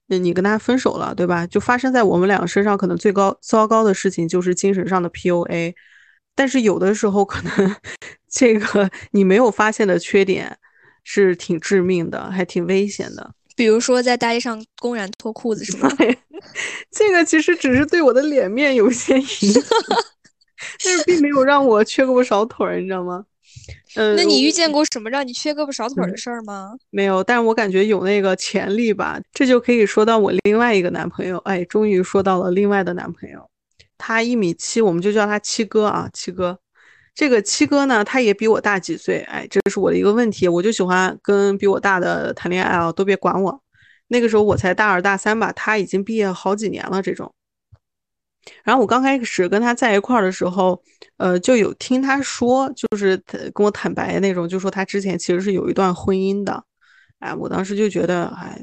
[0.07, 1.45] 那你跟他分手了，对吧？
[1.47, 5.73] 就发生在我们两个身上，可能最高糟糕的事情就是精神上的 PUA，
[6.35, 7.75] 但是有的时候可能
[8.31, 10.57] 这个你没有发现的缺点
[11.03, 13.33] 是挺致命的，还挺危险的。
[13.55, 16.15] 比如说在大街上公然脱裤子，什么的？
[16.91, 19.63] 这个其实只是对我的脸面有些影响，
[20.85, 23.25] 但是并没有让我缺胳膊少腿儿，你知道吗？
[23.95, 26.71] 嗯，那你遇见过什么让你缺胳膊少腿的事儿吗？
[26.89, 29.19] 没有，但是我感觉有那个潜力吧。
[29.33, 33.49] 这就可以说到我另外一个男朋友，哎，终于说到了另外的男朋友，
[33.97, 36.59] 他一米七，我们就叫他七哥啊，七哥。
[37.15, 43.59] 这个七哥呢，他也比我大几岁，哎，这是我的一个问题，我就喜欢跟比我大的谈恋爱啊，都别管我。
[44.09, 47.33] 那个时候我才大二大三吧，他已经毕业好几年了这种。
[48.63, 50.81] 然后我刚开始跟他在一块儿的时候，
[51.17, 56.63] 呃，就有听他说，就是他跟我坦白那种，就说他之前其实是有一段婚姻的。
[57.19, 58.59] 哎，我当时就觉得，哎，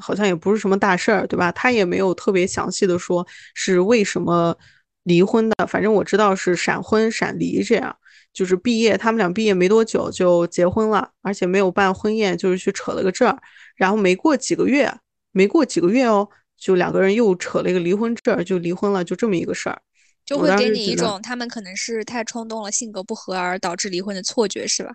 [0.00, 1.50] 好像也不是什么大事儿，对吧？
[1.52, 4.56] 他也没有特别详细的说是为什么。
[5.04, 7.96] 离婚的，反正我知道是闪婚闪离这样，
[8.30, 13.38] 就是毕业，他们俩毕业没多久就结婚了，而且没有办婚宴，就是去扯了个证儿，
[13.74, 14.92] 然后没过几个月，
[15.32, 19.80] 没过几个月哦，就两个人又扯了一个离婚证，就离婚了，就这么一个事儿，
[20.26, 24.90] 就会给你一种他们可能是太冲动了，性格不合而导致离婚的错觉，是吧？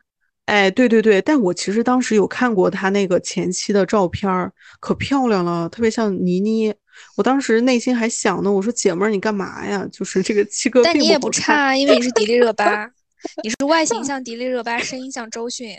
[0.46, 4.52] 哎，对对对，但我其实当时有看过他那个前妻的照片儿，
[4.82, 6.74] 可漂亮了，特别像倪妮。
[7.16, 9.88] 我当时内心还想呢，我说姐们儿你干嘛呀？
[9.92, 12.86] 就是这个 七哥，但你也不差，因为你是迪丽热巴，
[13.42, 15.76] 你是外形像迪丽热巴，声音像周迅。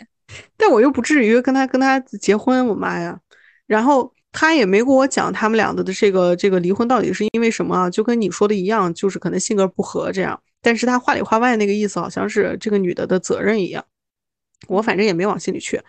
[0.57, 3.19] 但我又不至于跟他跟他结婚，我妈呀！
[3.67, 10.37] 然后他也没跟我讲他们俩的这个这个离婚到底是因为什么，就跟你说的一样，就是可能性格不合这样。
[10.61, 13.83] 但是他话里话外那个意思好像是这个女的的责任一样。
[14.67, 15.81] 我反正也没往心里去。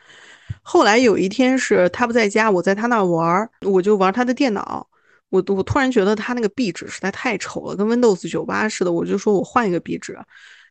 [0.63, 4.89] 后来有一天是他不在家，我在他那玩儿，我就玩他的电脑。
[5.31, 8.93] 我我突然觉得他那个壁纸实在太丑了，跟 Windows 九八似的。
[8.93, 10.17] 我就说我换一个壁纸，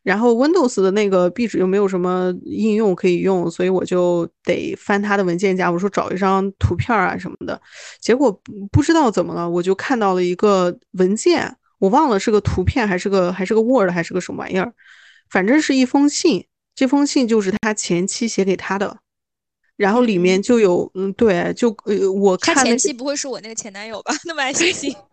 [0.05, 5.71] 然后 Windows 的那个壁纸又没有什么应用可以用，所以我就得翻他的文件夹。
[5.71, 7.59] 我说找一张图片啊什么的，
[7.99, 8.31] 结果
[8.71, 14.71] 不知道怎么了，我就看到了一个文件，我忘了是个图片还是个还是个 Word 还是个什么玩意儿，
[15.31, 16.45] 反正是一封信。
[16.75, 18.99] 这封信就是他前妻写给他的，
[19.75, 24.13] 然后里面就有，嗯，对，就呃，我看他前妻不会是我那个前男友吧？
[24.25, 24.93] 那么爱写信。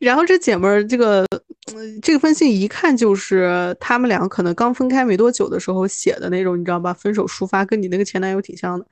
[0.00, 1.24] 然后这姐们儿，这个，
[1.72, 6.92] 嗯，这封信一看就是他们两个可能刚分开没多久的时候写的那种，你知道吧？
[6.92, 8.84] 分手抒发，跟你那个前男友挺像的。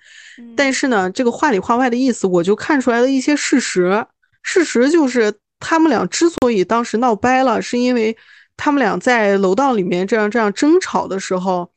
[0.55, 4.07] 但是呢，这个话里话外的意思，我就看出来了一些事实。
[4.43, 8.17] 事实就是他们俩之所以当时闹掰了，是因为。
[8.61, 11.71] 他们俩在楼道里面这样这样争吵的时候，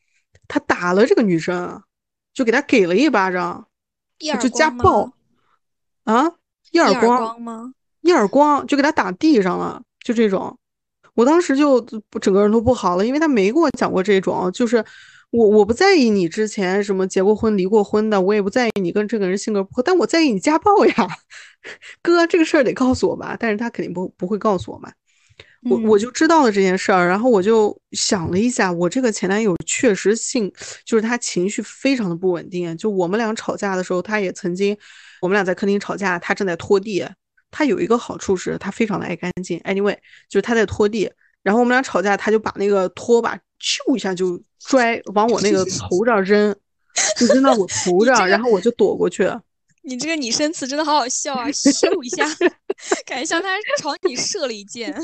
[0.48, 1.80] 他打了这个女生，
[2.34, 3.68] 就给他给了一巴掌，
[4.40, 5.14] 就家暴
[6.06, 6.26] 啊，
[6.72, 7.76] 一耳光吗？
[8.02, 10.58] 一耳光就给他打地上了，就这种。
[11.14, 11.80] 我当时就
[12.22, 14.84] 整个人都不好了，因为他没跟我讲过这种，就是
[15.30, 20.94] 我我不在意你之前什么结过婚、离过婚的，我也不在意你跟这个人性格不合，但我在意你家暴呀，
[22.02, 24.92] 哥，这个事儿得告诉我吧，但是他肯定不不会告诉我嘛。
[25.70, 30.52] 我我就知道了这件事儿，然后我就想了一下，我这个前男友确实性
[30.86, 34.76] 就是他情绪非常的不稳定，就我们俩吵架的时候，他也曾经，
[35.22, 37.06] 我们俩在客厅吵架，他正在拖地。
[37.52, 39.60] 他有一个好处是，他非常的爱干净。
[39.60, 39.96] Anyway，
[40.30, 41.12] 就是他在拖地，
[41.44, 46.56] 然后我们俩吵架，他就把那个拖把咻一下就拽往我那个头上扔，
[47.18, 49.30] 就扔到我头上，然后我就躲过去。
[49.84, 51.48] 你这个拟声词真的好好笑啊！
[51.48, 52.26] 咻一下
[53.06, 54.96] 感觉像他朝你射了一箭。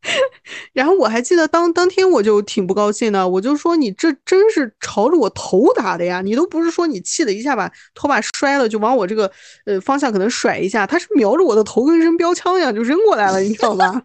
[0.72, 6.20] 然后我还记得当当天我就挺不高兴的，我就说你这真是朝着我头打的呀！
[6.22, 9.30] 你都不是说你气的一下把拖把摔了就往我这个
[9.66, 14.02] 呃方向可能甩一下，他是瞄着我的头跟扔标枪一样就扔过来了，你知道吧？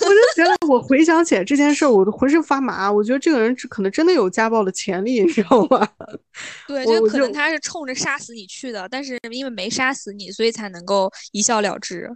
[0.00, 2.90] 我就觉得，我回想起来这件事，我都浑身发麻。
[2.90, 5.88] 我觉得这个人可能真的有家暴的潜力，你知道吗？
[6.68, 12.08] 对，就可能他是冲着杀死你去的，但是因为没杀死你，所以才能够一笑了之。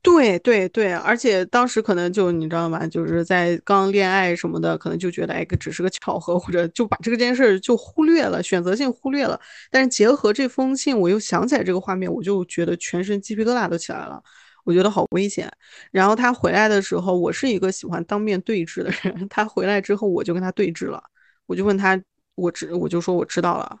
[0.00, 2.86] 对对对，而且当时可能就你知道吗？
[2.86, 9.38] 就是在刚恋爱什么的，可能就觉得哎，只是个巧合，或者就把这个件事就忽略了，选择性忽略了。
[9.70, 14.22] 但是结合这封信，我又想起来这个画面，我就觉得全身鸡皮疙瘩都起来了。
[14.64, 15.50] 我觉得好危险。
[15.90, 19.28] 然后他回来的时候，我是一个喜欢当面对质的人。
[19.28, 21.02] 他回来之后，我就跟他对质了。
[21.46, 22.00] 我就问他，
[22.34, 23.80] 我知，我就说我知道了。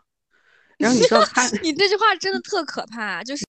[0.78, 3.22] 然后你知道 他，你这句话真的特可怕。
[3.22, 3.44] 就是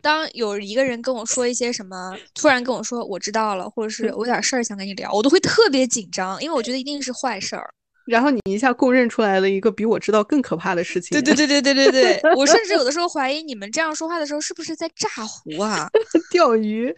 [0.00, 7.74] 当有一个人跟我说一些什么，突然跟我说我知道了，或者是我有点事儿想跟你聊，我都会特别紧张，因为我觉得一定是坏事儿。
[8.06, 11.10] 然后你一下供认出来了一个比我知道更可怕的事情。
[11.10, 15.88] 对对对对对对对，我甚至有的时候 怀疑你们这样说话的时候是不是在炸胡啊？
[16.30, 16.94] 钓鱼。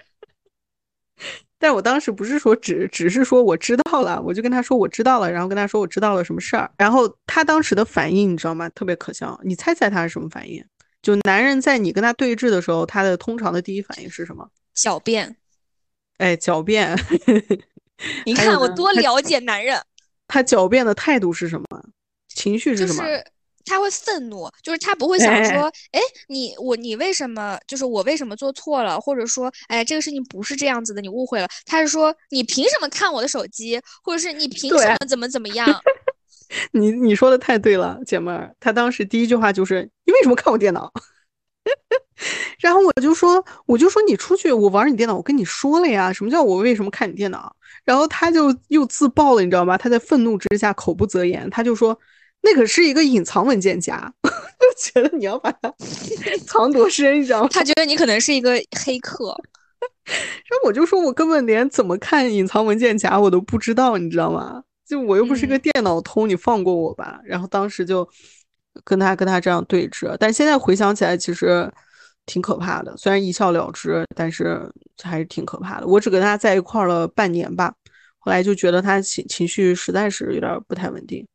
[1.58, 6.68] 但我当时不是说只只是说我知道了，我就跟他说我知道了，然后跟他说我知道了什么事儿。
[6.76, 8.68] 然后他当时的反应你知道吗？
[8.70, 9.38] 特别可笑。
[9.44, 10.64] 你猜猜他是什么反应？
[11.00, 14.48] 就男人在你跟他对峙的时候，他的通常的第一反应是什么？
[14.74, 15.36] 狡辩。
[16.18, 16.98] 哎，狡辩。
[18.26, 19.80] 你看我多了解男人。
[20.32, 21.66] 他狡辩的态度是什么？
[22.34, 23.04] 情绪是什么？
[23.04, 23.22] 就是
[23.66, 27.58] 他会愤怒，就是他不会想说，哎，你我你为什么？
[27.66, 28.98] 就是我为什么做错了？
[28.98, 31.46] 或者说，哎，这个事情不是这样子的，你误会了。
[31.66, 33.78] 他是说，你凭什么看我的手机？
[34.02, 35.68] 或者是你凭什么怎么怎么样？
[36.72, 38.56] 你你说的太对了，姐妹儿。
[38.58, 40.90] 他当时第一句话就是你为什么看我电脑？
[42.60, 46.12] 然后我就说，我就说你出去，我玩你电脑，我跟你说了呀。
[46.12, 47.54] 什么叫我为什么看你电脑？
[47.84, 49.76] 然后他就又自爆了，你知道吗？
[49.76, 51.98] 他在愤怒之下口不择言，他就说
[52.42, 54.30] 那可是一个隐藏文件夹， 就
[54.78, 55.72] 觉得你要把它
[56.46, 57.48] 藏多深，你知道吗？
[57.52, 58.52] 他觉得你可能是一个
[58.84, 59.36] 黑客。
[60.04, 64.62] 然后我就说，我根本连怎么看隐藏文件夹我都不知道，你知道吗？
[64.86, 67.20] 就我又不是个电脑通，你放过我吧。
[67.24, 68.08] 然后当时就
[68.84, 71.70] 跟他跟他这样对峙，但现在回想起来，其实。
[72.24, 75.86] 挺可怕的，虽然一笑了之，但是还是挺可怕的。
[75.88, 77.74] 我只跟他在一块了半年吧，
[78.20, 81.26] 后来就觉得他情情绪实在是有点不太稳定。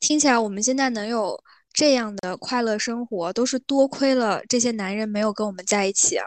[0.00, 1.40] 听起来我们现在能有
[1.72, 6.26] 这样的快乐生活，都是多亏了这些男人没有跟我们在一起啊。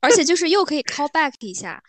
[0.00, 1.82] 而且就是又可以 call back 一下，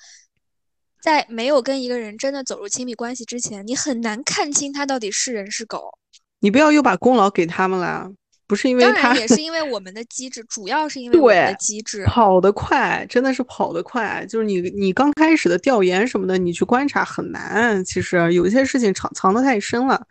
[1.01, 5.91] 在没有跟一个人真的走入亲密关系之前，你很难看清他到底是人是狗。
[6.39, 8.09] 你不要又把功劳给他们了。
[8.47, 14.25] 不是因为他，也是因为我们的机制，主要是因为我们的机制跑得快，真的是跑得快。
[14.27, 17.85] 就是你，你刚开始的调研什么的，你去观察很难。
[17.85, 20.01] 其实有一些事情藏藏得太深了。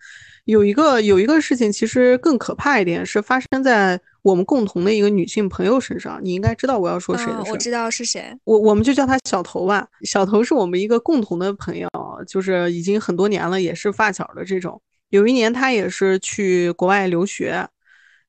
[0.45, 6.21] 有一个有一个事情，其实更可怕一点，是发生在我们共同的一个女性朋友身上。
[6.23, 7.51] 你应该知道我要说谁的事。
[7.51, 9.85] 我知道是谁，我我们就叫他小头吧。
[10.05, 11.89] 小头是我们一个共同的朋友，
[12.29, 14.81] 就是已经很多年了，也是发小的这种。
[15.11, 17.69] 有一年他也是去国外留学。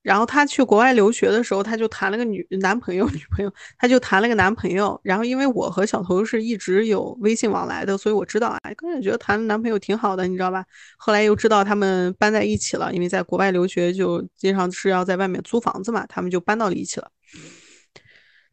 [0.02, 4.98] 然后他去国外留学的时候，他就谈了个女 男朋友，女朋友，他就谈了个男朋友。
[5.04, 10.64] 然后因为我和小头是一直有微信往来的，所以我知道，哎，个人觉得谈男朋友挺好的，你知道吧？
[10.96, 17.10] 后来又知道他们搬在一起了，因为在国外留学就经常是要在外面租房子嘛，他们就搬到了一起了。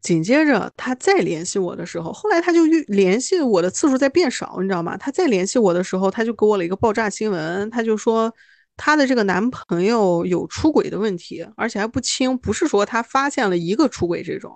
[0.08, 4.96] 紧接着他再联系我的时候，后来他就联系我的次数在变少，你知道吗？
[4.96, 8.34] 他再联系我的时候，他就给我了一个爆炸新闻，他就说。
[8.80, 14.56] 她的这个男朋友有出轨的问题，而且还不轻，不是说他发现了一个出轨这种，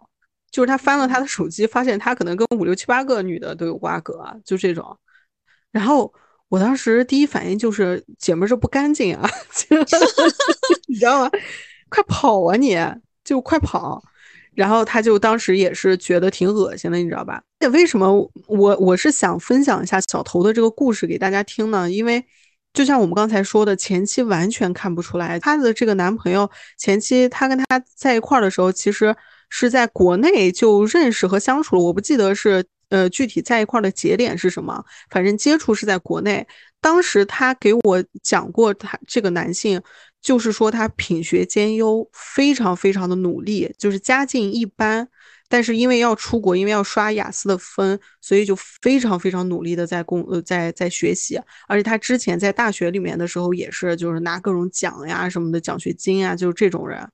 [0.52, 4.96] 就是他翻了他的手机，发现他可能跟五六七八个女的都有瓜葛，就这种。
[5.72, 6.14] 然后
[6.50, 9.28] 我当时第一反应就是姐们儿这不干净啊，
[10.88, 11.32] 你知道吗？
[11.90, 12.78] 快跑啊你，
[13.24, 14.04] 就快跑！
[14.56, 17.42] 然后他就当时也是觉得挺恶心的，你知道吧？
[17.60, 18.12] 那为什么
[18.48, 21.90] 我我是想分享一下小头的这个故事给大家听呢？
[21.90, 22.26] 因为
[22.74, 29.16] 就像我们刚才说的，前期完全看不出来她的这个男朋友前期他跟他在一块儿的时候，其实
[29.50, 31.82] 是在国内就认识和相处了。
[31.82, 36.46] 我不记得是呃具体在一块儿的节点是什么，反正接触是在国内。
[36.82, 39.82] 当时他给我讲过，他这个男性。
[40.22, 45.08] 就是说他品学兼优，非常非常的努力，就是家境一般，
[45.50, 51.42] 但是因为要出国，因为要刷雅思的分，所以就非常非常努力的在工呃在在学习。
[51.68, 57.10] 而且他之前在大学里面的时候也是，就是拿各种奖呀什么的奖学金啊，就是这种人。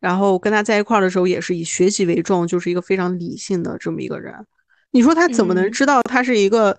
[0.00, 4.34] 然后跟他在一块儿的时候也是以学习为重，就是一个非常理性的这么一个人。
[4.90, 6.76] 你说他怎么能知道他是一个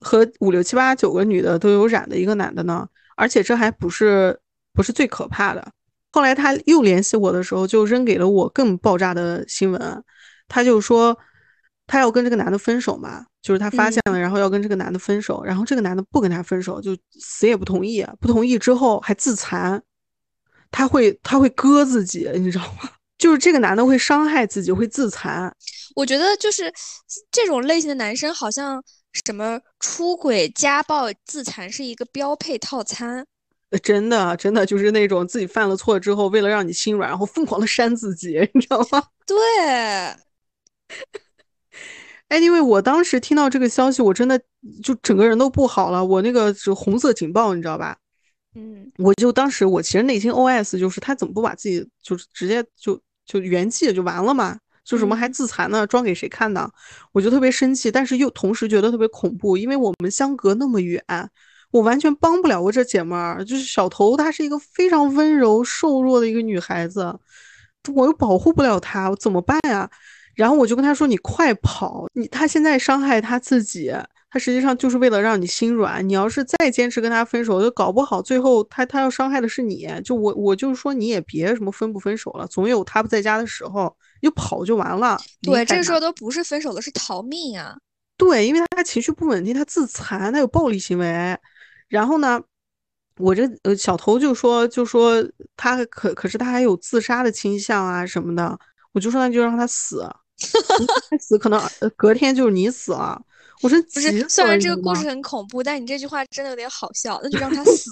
[0.00, 2.88] 和五六七八九个女的都有染的一个男的呢？
[3.14, 4.38] 而且这还不是。
[4.72, 5.66] 不是最可怕的。
[6.10, 10.04] 后来他又联系我的时候，就扔给了我更爆炸的新闻。
[10.48, 11.16] 他就说
[11.86, 15.42] 他要跟这个男的分手嘛，就是他发现了，然后要跟这个男的分手。
[15.42, 18.06] 然后这个男的不跟他分手，就死也不同意。
[18.20, 19.82] 不同意之后还自残，
[20.70, 22.90] 他会他会割自己，你知道吗？
[23.16, 25.54] 就是这个男的会伤害自己，会自残。
[25.94, 26.70] 我觉得就是
[27.30, 28.82] 这种类型的男生，好像
[29.24, 33.24] 什么出轨、家暴、自残是一个标配套餐。
[33.78, 39.02] 真的，真的就是那种自己犯了错之后，为了让你心软，然后疯狂的扇自己，你知道吗？
[39.26, 39.36] 对。
[42.28, 44.40] 哎，因为我当时听到这个消息，我真的
[44.82, 47.96] 就整个人都不好了，我那个是红色警报，你知道吧？
[48.54, 48.90] 嗯。
[48.98, 54.58] 我就当时我其实内心 OS 就是他怎么不把自己就是直接就就圆寂就完了嘛？
[54.84, 55.86] 就什么还自残呢？
[55.86, 56.70] 装给谁看呢？
[57.12, 61.02] 我就特别生气，但是又同时觉得特别恐怖，因为我们相隔那么远。
[61.72, 67.18] 我完全帮不了我这姐们儿，就是小头，她是一个非常温柔瘦弱的一个女孩子，
[67.94, 69.90] 我又保护不了她，我怎么办呀？
[70.34, 72.06] 然后我就跟她说：“你快跑！
[72.14, 73.92] 你她现在伤害她自己，
[74.30, 76.06] 她实际上就是为了让你心软。
[76.08, 79.88] 你要是再坚持跟她分手，就搞不好最后她她要伤害的是你。
[80.04, 85.18] 就我我就是说你也别什么分不分手了，总有她不在家的时候，就跑就完了。
[85.42, 87.76] 对，这个时候都不是分手了，是逃命啊！
[88.16, 91.36] 对，因为她情绪不稳定，她自残，她有暴力行为。”
[91.92, 92.40] 然后呢，
[93.18, 95.22] 我这呃小头就说就说
[95.58, 98.58] 他可可是他还有自杀的倾向啊什么的，
[98.92, 100.08] 我就说那就让他死，
[101.20, 101.60] 死可能
[101.94, 103.20] 隔天就是你死了。
[103.60, 107.90] 我说不是，虽然这个故事很恐怖，但你这句话真的有点好笑，那就让他死。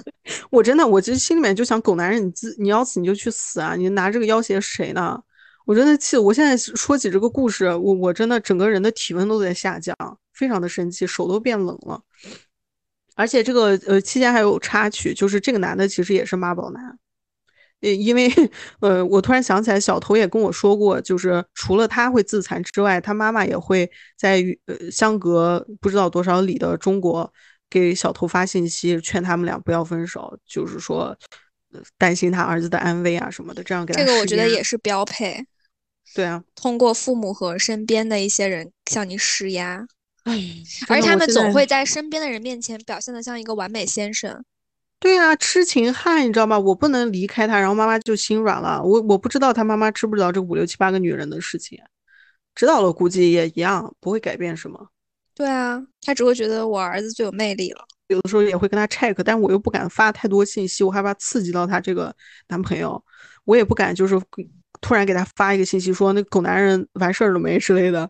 [0.50, 3.74] 我真的，我其实心里面就想，狗男人，你自你要死你就去死啊！
[3.76, 5.18] 你拿这个要挟谁呢？
[5.64, 9.96] 我真的气，我现在说起这个故事，我我真的整个人的体温都在下降，
[10.34, 12.00] 非常的生气，手都变冷了。
[13.18, 16.96] 而且这个呃期间还有插曲，就是这个男的其实也是妈宝男，
[17.80, 18.32] 呃，因为
[18.78, 27.32] 呃我突然想起来，小头也跟我说过，就是除了他会自残之外，他妈妈也会在呃相隔不知道多少里的中国
[27.68, 31.18] 给小头发信息，劝他们俩不要分手，就是说
[31.72, 33.98] 呃担心他儿子的安危啊什么的，这样给他。
[33.98, 35.44] 这个我觉得也是标配。
[36.14, 39.84] 对啊，通过父母和身边的一些人向你施压。
[40.88, 44.44] 而他们总会在身边的人面前表现的像一个完美先生。
[45.00, 46.58] 对啊，痴情汉，你知道吗？
[46.58, 48.82] 我不能离开他，然后妈妈就心软了。
[48.82, 51.78] 我我不知道他妈妈知不知道这五六七八个女人的事情，
[52.54, 54.88] 知道了估计也一样，不会改变什么。
[55.34, 57.84] 对啊，他只会觉得我儿子最有魅力了。
[58.08, 62.14] 有的时候也会跟他 check，但我又不敢发太多信息，我害怕刺激到他这个
[62.48, 63.02] 男朋友，
[63.44, 64.20] 我也不敢就是。
[64.80, 68.08] 突然给他发一个信息，说那狗男人完事儿了没之类的。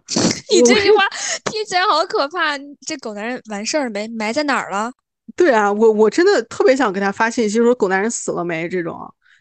[0.53, 1.05] 你这句话
[1.51, 2.57] 听起来好可怕。
[2.87, 4.09] 这狗男人完事儿了没？
[4.09, 4.91] 埋在哪儿了？
[5.37, 8.99] 对啊，我我真的特别想给他发信息，说狗男人死了没这种。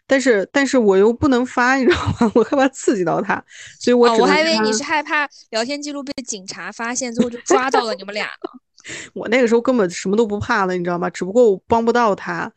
[0.10, 2.32] 但是但是我又不能发，你知道吗？
[2.36, 3.44] 我害怕刺激到他，
[3.80, 8.50] 所以我我还以为你是害怕聊天记录被警察发现，最后就抓到了你们俩呢。
[9.14, 11.10] 我那个时候根本什么都不怕了，你知道吗？
[11.10, 12.50] 只不过我帮不到他。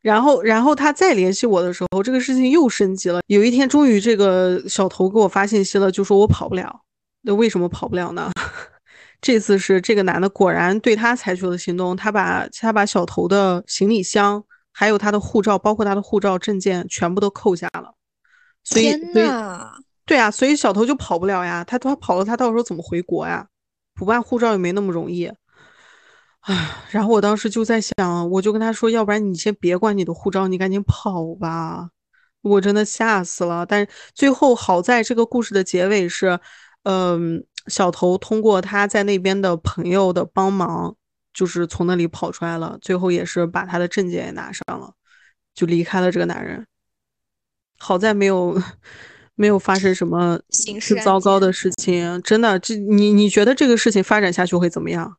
[0.00, 3.20] 然后，然后他再联系我的时候，这个事情又升级了。
[3.26, 6.80] 有一天，终于这个小头给我发信息了，就说我跑不了。
[7.24, 8.30] 那为什么跑不了呢？
[9.20, 17.94] 这次是这个男的果然对他采取了行动，他把他把小头的行李箱，还有他的护照，包括他的护照证件，全部都扣下了。
[18.62, 19.72] 天呐！
[20.04, 21.64] 对啊，所以小头就跑不了呀。
[21.64, 23.46] 他他跑了，他到时候怎么回国呀？
[23.94, 25.32] 补办护照也没那么容易。
[26.40, 31.88] 唉，然后我当时就在想，我就跟他说，要不然你先别管你的护照，你赶紧跑吧。
[32.42, 33.64] 我真的吓死了。
[33.64, 36.38] 但是最后好在这个故事的结尾是，
[36.84, 40.96] 嗯，小头通过他在那边的朋友的帮忙，
[41.34, 42.78] 就是从那里跑出来了。
[42.80, 44.94] 最后也是把他的证件也拿上了，
[45.54, 46.66] 就离开了这个男人。
[47.78, 48.58] 好在没有
[49.34, 50.38] 没有发生什么
[50.80, 52.22] 是糟糕的事情。
[52.22, 55.16] 真的，这你你觉得这个事情发展下去会怎么样？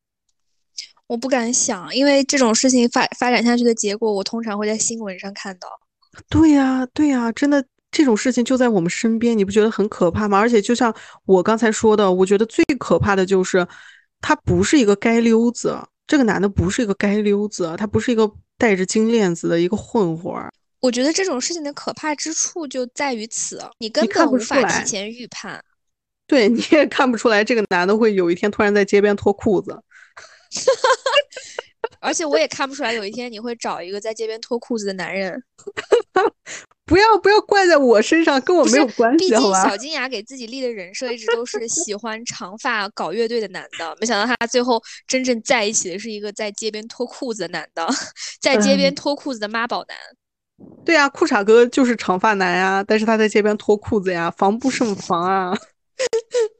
[1.07, 5.67] 我不敢想，因为这种事情发发展下去的结果，我通常会在新闻上看到。
[6.29, 7.63] 对呀，对呀，真的
[7.95, 10.37] 这种事情就在我们身边，你不觉得很可怕吗？
[10.37, 10.93] 而且就像
[11.23, 13.65] 我刚才说的，我觉得最可怕的就是
[14.19, 20.33] 他不是一个街溜子，这个男的不是一个街溜子，他不是一个带着金链子的一个混混。
[20.81, 25.63] 我觉得这种事情的可怕之处就在于此，你根本无法提前预判。
[26.27, 29.81] 对，你也看不出来这个男的会有一天突然在街边脱裤子。
[31.99, 35.41] 而且我也看不出来，有一天你会找一个在街边脱裤子的男人。
[36.85, 39.17] 不要不要怪在我身上，跟我没有关系。
[39.17, 43.97] 毕竟小金牙给自己立的人设一直都是喜欢长发、搞乐队的男的。
[43.99, 47.87] 没想到他最后真正在一起的是一个在街边脱裤子的男的，
[48.39, 49.97] 在街边脱裤子的妈宝男。
[50.85, 55.57] 对呀，裤衩哥就是长发男呀，但是他在街边脱裤子呀，防不胜防啊。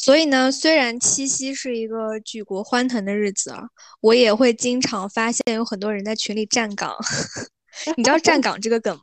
[0.00, 3.64] 所以呢，虽然七夕是一个举国欢腾的日子啊，
[4.00, 6.96] 我也会经常发现有很多人在群里站岗。
[7.98, 9.02] 你知道站岗这个梗吗？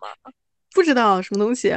[0.74, 1.72] 不知道什么东西，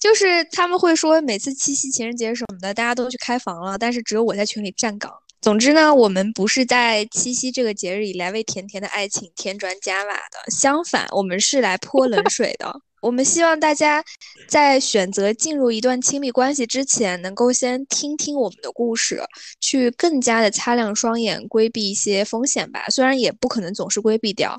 [0.00, 5.12] 就是他们会说每次七夕、情人节什么的，大家都去开房了，但是只有我在群里站岗。
[5.42, 12.80] 总之呢，我们不是在七夕这个节日里来为甜甜的爱情添砖加瓦的，相反，我们是来泼冷水的。
[13.06, 14.04] 我们希望大家
[14.48, 19.22] 在选择进入一段亲密关系之前，能够先听听我们的故事，
[19.60, 22.86] 去更加的擦亮双眼，规避一些风险吧。
[22.88, 24.56] 虽然也不可能总是规避掉，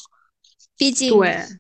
[0.77, 1.11] 毕竟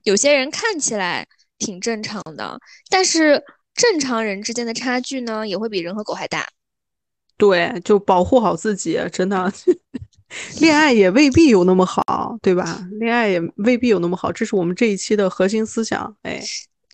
[0.03, 1.27] 有些人看起来
[1.57, 2.57] 挺正常的，
[2.89, 3.43] 但是
[3.75, 6.47] 正常人之间的差距呢，也会比人和狗还大。
[7.35, 9.51] 对，就保护好自己，真的。
[10.61, 12.87] 恋爱也未必有那么好，对吧？
[12.99, 16.15] 恋爱也未必有那么好，这是我们这一期的核心思想。
[16.21, 16.41] 哎。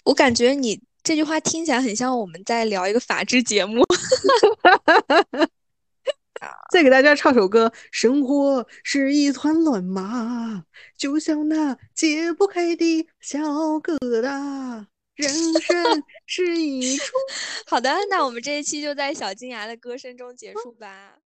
[0.04, 3.84] 我感觉你这句话听起来很像我们在聊一个法制节目。
[6.72, 10.66] 再给大家唱首歌：生活是一团乱麻，
[10.98, 13.40] 就像那解不开的小
[13.80, 14.86] 疙瘩。
[15.16, 15.30] 人
[15.62, 17.06] 生 是一出。
[17.68, 21.20] 好的，那我们这一期就在小金牙的歌声中结束吧。